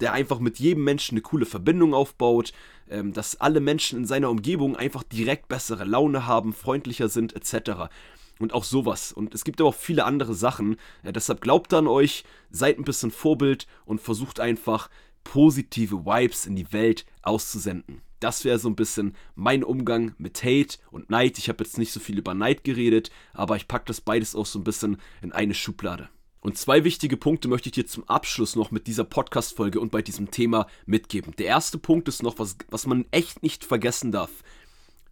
der 0.00 0.12
einfach 0.12 0.38
mit 0.38 0.58
jedem 0.58 0.84
Menschen 0.84 1.14
eine 1.14 1.22
coole 1.22 1.46
Verbindung 1.46 1.94
aufbaut, 1.94 2.52
ähm, 2.88 3.12
dass 3.12 3.40
alle 3.40 3.60
Menschen 3.60 4.00
in 4.00 4.06
seiner 4.06 4.30
Umgebung 4.30 4.76
einfach 4.76 5.02
direkt 5.02 5.48
bessere 5.48 5.84
Laune 5.84 6.26
haben, 6.26 6.52
freundlicher 6.52 7.08
sind 7.08 7.34
etc. 7.34 7.90
Und 8.38 8.54
auch 8.54 8.64
sowas. 8.64 9.12
Und 9.12 9.34
es 9.34 9.44
gibt 9.44 9.60
aber 9.60 9.70
auch 9.70 9.74
viele 9.74 10.04
andere 10.04 10.34
Sachen. 10.34 10.76
Äh, 11.02 11.12
deshalb 11.12 11.40
glaubt 11.40 11.72
an 11.74 11.86
euch, 11.86 12.24
seid 12.50 12.78
ein 12.78 12.84
bisschen 12.84 13.10
Vorbild 13.10 13.66
und 13.84 14.00
versucht 14.00 14.40
einfach 14.40 14.88
positive 15.24 16.06
Vibes 16.06 16.46
in 16.46 16.56
die 16.56 16.72
Welt 16.72 17.04
auszusenden. 17.22 18.02
Das 18.20 18.44
wäre 18.44 18.58
so 18.58 18.68
ein 18.68 18.76
bisschen 18.76 19.16
mein 19.34 19.64
Umgang 19.64 20.14
mit 20.18 20.42
Hate 20.42 20.78
und 20.90 21.08
Neid. 21.08 21.38
Ich 21.38 21.48
habe 21.48 21.64
jetzt 21.64 21.78
nicht 21.78 21.92
so 21.92 22.00
viel 22.00 22.18
über 22.18 22.34
Neid 22.34 22.64
geredet, 22.64 23.10
aber 23.32 23.56
ich 23.56 23.66
packe 23.66 23.86
das 23.86 24.02
beides 24.02 24.34
auch 24.34 24.46
so 24.46 24.58
ein 24.58 24.64
bisschen 24.64 24.98
in 25.22 25.32
eine 25.32 25.54
Schublade. 25.54 26.10
Und 26.40 26.56
zwei 26.56 26.84
wichtige 26.84 27.18
Punkte 27.18 27.48
möchte 27.48 27.68
ich 27.68 27.74
dir 27.74 27.86
zum 27.86 28.08
Abschluss 28.08 28.56
noch 28.56 28.70
mit 28.70 28.86
dieser 28.86 29.04
Podcast-Folge 29.04 29.78
und 29.78 29.92
bei 29.92 30.00
diesem 30.00 30.30
Thema 30.30 30.66
mitgeben. 30.86 31.34
Der 31.36 31.46
erste 31.46 31.76
Punkt 31.76 32.08
ist 32.08 32.22
noch, 32.22 32.38
was, 32.38 32.56
was 32.70 32.86
man 32.86 33.04
echt 33.10 33.42
nicht 33.42 33.64
vergessen 33.64 34.10
darf. 34.10 34.30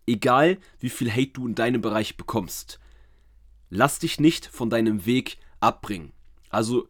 Egal, 0.07 0.57
wie 0.81 0.89
viel 0.89 1.11
Hate 1.11 1.33
du 1.35 1.47
in 1.47 1.55
deinem 1.55 1.83
Bereich 1.83 2.17
bekommst, 2.17 2.81
lass 3.69 3.99
dich 3.99 4.19
nicht 4.19 4.47
von 4.47 4.71
deinem 4.71 5.05
Weg 5.05 5.37
abbringen. 5.61 6.13
Also, 6.49 6.89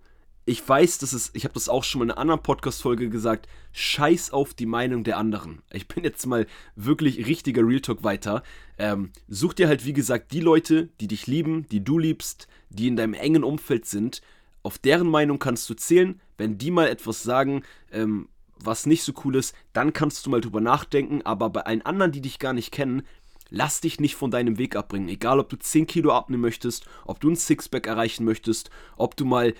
ich 0.48 0.66
weiß, 0.66 0.96
dass 0.96 1.12
es, 1.12 1.30
ich 1.34 1.44
habe 1.44 1.52
das 1.52 1.68
auch 1.68 1.84
schon 1.84 1.98
mal 1.98 2.06
in 2.06 2.10
einer 2.10 2.20
anderen 2.20 2.42
Podcast-Folge 2.42 3.10
gesagt, 3.10 3.46
scheiß 3.72 4.32
auf 4.32 4.54
die 4.54 4.64
Meinung 4.64 5.04
der 5.04 5.18
anderen. 5.18 5.60
Ich 5.70 5.86
bin 5.88 6.04
jetzt 6.04 6.24
mal 6.24 6.46
wirklich 6.74 7.26
richtiger 7.26 7.66
Real 7.66 7.82
Talk 7.82 8.02
weiter. 8.02 8.42
Ähm, 8.78 9.10
such 9.28 9.52
dir 9.52 9.68
halt, 9.68 9.84
wie 9.84 9.92
gesagt, 9.92 10.32
die 10.32 10.40
Leute, 10.40 10.88
die 11.00 11.06
dich 11.06 11.26
lieben, 11.26 11.66
die 11.70 11.84
du 11.84 11.98
liebst, 11.98 12.48
die 12.70 12.88
in 12.88 12.96
deinem 12.96 13.12
engen 13.12 13.44
Umfeld 13.44 13.84
sind. 13.84 14.22
Auf 14.62 14.78
deren 14.78 15.10
Meinung 15.10 15.38
kannst 15.38 15.68
du 15.68 15.74
zählen. 15.74 16.18
Wenn 16.38 16.56
die 16.56 16.70
mal 16.70 16.88
etwas 16.88 17.22
sagen, 17.22 17.62
ähm, 17.92 18.28
was 18.56 18.86
nicht 18.86 19.02
so 19.02 19.12
cool 19.26 19.36
ist, 19.36 19.54
dann 19.74 19.92
kannst 19.92 20.24
du 20.24 20.30
mal 20.30 20.40
drüber 20.40 20.62
nachdenken. 20.62 21.20
Aber 21.26 21.50
bei 21.50 21.60
allen 21.60 21.82
anderen, 21.82 22.12
die 22.12 22.22
dich 22.22 22.38
gar 22.38 22.54
nicht 22.54 22.72
kennen, 22.72 23.02
lass 23.50 23.82
dich 23.82 24.00
nicht 24.00 24.14
von 24.14 24.30
deinem 24.30 24.56
Weg 24.56 24.76
abbringen. 24.76 25.10
Egal, 25.10 25.40
ob 25.40 25.50
du 25.50 25.58
10 25.58 25.86
Kilo 25.86 26.12
abnehmen 26.12 26.40
möchtest, 26.40 26.86
ob 27.04 27.20
du 27.20 27.28
ein 27.28 27.36
Sixpack 27.36 27.86
erreichen 27.86 28.24
möchtest, 28.24 28.70
ob 28.96 29.14
du 29.14 29.26
mal 29.26 29.52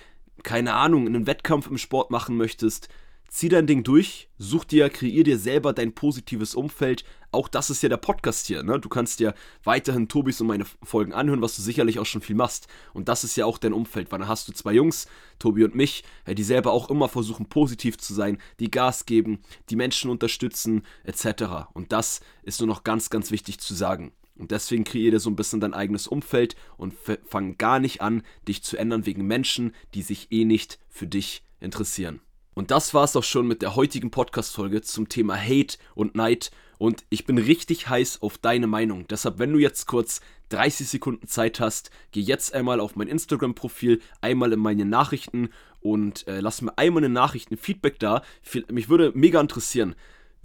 keine 0.43 0.75
Ahnung, 0.75 1.07
einen 1.07 1.27
Wettkampf 1.27 1.69
im 1.69 1.79
Sport 1.79 2.11
machen 2.11 2.37
möchtest, 2.37 2.89
zieh 3.29 3.49
dein 3.49 3.67
Ding 3.67 3.85
durch, 3.85 4.29
such 4.39 4.65
dir, 4.65 4.89
kreier 4.89 5.23
dir 5.23 5.39
selber 5.39 5.73
dein 5.73 5.95
positives 5.95 6.55
Umfeld. 6.55 7.05
Auch 7.31 7.49
das 7.49 7.69
ist 7.69 7.83
ja 7.83 7.91
der 7.91 7.99
Podcast 7.99 8.47
hier, 8.47 8.63
ne? 8.63 8.81
Du 8.81 8.89
kannst 8.89 9.21
dir 9.21 9.35
weiterhin 9.65 10.09
Tobis 10.09 10.41
und 10.41 10.47
meine 10.47 10.65
Folgen 10.83 11.13
anhören, 11.13 11.43
was 11.43 11.55
du 11.55 11.63
sicherlich 11.63 11.99
auch 11.99 12.07
schon 12.07 12.23
viel 12.23 12.37
machst. 12.37 12.69
Und 12.95 13.09
das 13.09 13.25
ist 13.25 13.37
ja 13.37 13.45
auch 13.45 13.59
dein 13.59 13.75
Umfeld, 13.75 14.11
weil 14.11 14.21
dann 14.21 14.29
hast 14.29 14.49
du 14.49 14.53
zwei 14.53 14.73
Jungs, 14.73 15.07
Tobi 15.39 15.65
und 15.65 15.75
mich, 15.75 16.05
die 16.27 16.43
selber 16.43 16.73
auch 16.73 16.89
immer 16.89 17.09
versuchen, 17.09 17.47
positiv 17.47 17.99
zu 17.99 18.15
sein, 18.15 18.39
die 18.61 18.71
Gas 18.71 19.05
geben, 19.05 19.41
die 19.69 19.77
Menschen 19.77 20.11
unterstützen, 20.11 20.83
etc. 21.05 21.69
Und 21.75 21.93
das 21.93 22.21
ist 22.43 22.61
nur 22.61 22.69
noch 22.69 22.83
ganz, 22.83 23.11
ganz 23.11 23.31
wichtig 23.31 23.61
zu 23.61 23.75
sagen. 23.75 24.13
Und 24.39 24.51
deswegen 24.51 24.85
kreier 24.85 25.11
dir 25.11 25.21
so 25.21 25.31
ein 25.31 25.37
bisschen 25.37 25.61
dein 25.61 25.75
eigenes 25.75 26.07
Umfeld 26.07 26.57
und 26.77 26.95
fang 27.27 27.59
gar 27.59 27.81
nicht 27.81 28.01
an, 28.01 28.23
dich 28.47 28.63
zu 28.63 28.77
ändern 28.77 29.07
wegen 29.07 29.27
Menschen, 29.27 29.75
die 29.95 30.03
sich 30.03 30.29
eh 30.31 30.45
nicht 30.45 30.79
für 30.89 31.07
dich 31.07 31.43
interessieren. 31.61 32.21
Und 32.55 32.73
das 32.73 32.93
war 32.93 33.05
es 33.05 33.15
auch 33.15 33.23
schon 33.23 33.47
mit 33.47 33.63
der 33.63 33.77
heutigen 33.77 34.11
Podcast-Folge 34.11 34.83
zum 34.83 35.09
Thema 35.09 35.37
Hate 35.37 35.79
und 35.95 36.17
Neid. 36.17 36.51
Und 36.79 37.05
ich 37.09 37.25
bin 37.25 37.39
richtig 37.39 37.89
heiß 37.89 38.23
auf 38.23 38.39
deine 38.39 38.67
Meinung. 38.67 39.07
Deshalb, 39.09 39.39
wenn 39.39 39.53
du 39.53 39.61
jetzt 39.61 39.87
kurz 39.87 40.21
30 40.49 40.89
Sekunden 40.89 41.29
Zeit 41.29 41.61
hast, 41.61 41.91
geh 42.11 42.21
jetzt 42.21 42.55
einmal 42.55 42.81
auf 42.81 42.97
mein 42.97 43.09
Instagram-Profil, 43.09 44.01
einmal 44.21 44.53
in 44.53 44.61
meine 44.61 44.85
Nachrichten 44.85 45.51
und 45.81 46.27
äh, 46.27 46.41
lass 46.41 46.63
mir 46.63 46.77
einmal 46.77 47.05
eine 47.05 47.13
Nachricht, 47.13 47.51
ein 47.51 47.59
Feedback 47.59 47.99
da. 48.01 48.23
Mich 48.71 48.89
würde 48.89 49.13
mega 49.15 49.41
interessieren. 49.41 49.95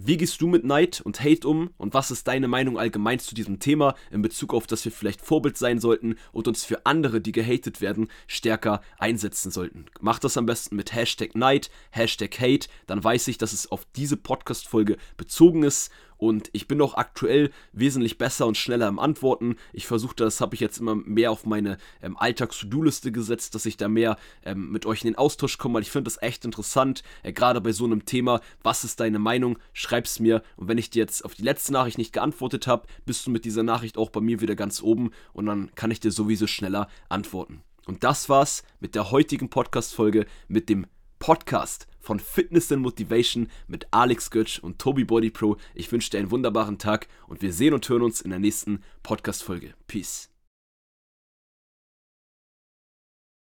Wie 0.06 0.18
gehst 0.18 0.42
du 0.42 0.48
mit 0.48 0.64
Neid 0.64 1.00
und 1.00 1.24
Hate 1.24 1.48
um? 1.48 1.70
Und 1.78 1.94
was 1.94 2.10
ist 2.10 2.28
deine 2.28 2.46
Meinung 2.46 2.78
allgemein 2.78 3.20
zu 3.20 3.34
diesem 3.34 3.58
Thema 3.58 3.94
in 4.10 4.20
Bezug 4.20 4.52
auf, 4.52 4.66
dass 4.66 4.84
wir 4.84 4.92
vielleicht 4.92 5.22
Vorbild 5.22 5.56
sein 5.56 5.80
sollten 5.80 6.16
und 6.30 6.46
uns 6.46 6.62
für 6.62 6.84
andere, 6.84 7.22
die 7.22 7.32
gehatet 7.32 7.80
werden, 7.80 8.08
stärker 8.26 8.82
einsetzen 8.98 9.50
sollten? 9.50 9.86
Mach 10.02 10.18
das 10.18 10.36
am 10.36 10.44
besten 10.44 10.76
mit 10.76 10.94
Hashtag 10.94 11.34
Neid, 11.34 11.70
Hashtag 11.90 12.38
Hate, 12.38 12.68
dann 12.86 13.02
weiß 13.02 13.28
ich, 13.28 13.38
dass 13.38 13.54
es 13.54 13.72
auf 13.72 13.86
diese 13.96 14.18
Podcast-Folge 14.18 14.98
bezogen 15.16 15.62
ist 15.62 15.90
und 16.16 16.50
ich 16.52 16.68
bin 16.68 16.80
auch 16.80 16.94
aktuell 16.94 17.50
wesentlich 17.72 18.18
besser 18.18 18.46
und 18.46 18.56
schneller 18.56 18.88
im 18.88 18.98
Antworten. 18.98 19.56
Ich 19.72 19.86
versuche 19.86 20.16
das, 20.16 20.40
habe 20.40 20.54
ich 20.54 20.60
jetzt 20.60 20.78
immer 20.78 20.94
mehr 20.94 21.30
auf 21.30 21.46
meine 21.46 21.78
ähm, 22.02 22.16
Alltags-To-Do-Liste 22.16 23.12
gesetzt, 23.12 23.54
dass 23.54 23.66
ich 23.66 23.76
da 23.76 23.88
mehr 23.88 24.16
ähm, 24.44 24.70
mit 24.70 24.86
euch 24.86 25.02
in 25.02 25.08
den 25.08 25.18
Austausch 25.18 25.58
komme, 25.58 25.74
weil 25.74 25.82
ich 25.82 25.90
finde 25.90 26.10
das 26.10 26.22
echt 26.22 26.44
interessant, 26.44 27.02
äh, 27.22 27.32
gerade 27.32 27.60
bei 27.60 27.72
so 27.72 27.84
einem 27.84 28.04
Thema. 28.04 28.40
Was 28.62 28.84
ist 28.84 29.00
deine 29.00 29.18
Meinung? 29.18 29.58
Schreib's 29.72 30.20
mir. 30.20 30.42
Und 30.56 30.68
wenn 30.68 30.78
ich 30.78 30.90
dir 30.90 31.00
jetzt 31.00 31.24
auf 31.24 31.34
die 31.34 31.42
letzte 31.42 31.72
Nachricht 31.72 31.98
nicht 31.98 32.12
geantwortet 32.12 32.66
habe, 32.66 32.86
bist 33.06 33.26
du 33.26 33.30
mit 33.30 33.44
dieser 33.44 33.62
Nachricht 33.62 33.98
auch 33.98 34.10
bei 34.10 34.20
mir 34.20 34.40
wieder 34.40 34.54
ganz 34.54 34.82
oben 34.82 35.10
und 35.32 35.46
dann 35.46 35.74
kann 35.74 35.90
ich 35.90 36.00
dir 36.00 36.10
sowieso 36.10 36.46
schneller 36.46 36.88
antworten. 37.08 37.62
Und 37.86 38.02
das 38.02 38.28
war's 38.28 38.62
mit 38.80 38.94
der 38.94 39.10
heutigen 39.10 39.50
Podcast-Folge 39.50 40.26
mit 40.48 40.68
dem 40.68 40.86
Podcast 41.18 41.86
von 42.04 42.20
Fitness 42.20 42.70
and 42.70 42.82
Motivation 42.82 43.48
mit 43.66 43.86
Alex 43.90 44.30
Götsch 44.30 44.58
und 44.58 44.78
Toby 44.78 45.04
Body 45.04 45.30
Pro. 45.30 45.56
Ich 45.74 45.90
wünsche 45.90 46.10
dir 46.10 46.18
einen 46.18 46.30
wunderbaren 46.30 46.78
Tag 46.78 47.08
und 47.26 47.42
wir 47.42 47.52
sehen 47.52 47.74
und 47.74 47.88
hören 47.88 48.02
uns 48.02 48.20
in 48.20 48.30
der 48.30 48.38
nächsten 48.38 48.82
Podcast-Folge. 49.02 49.74
Peace. 49.86 50.33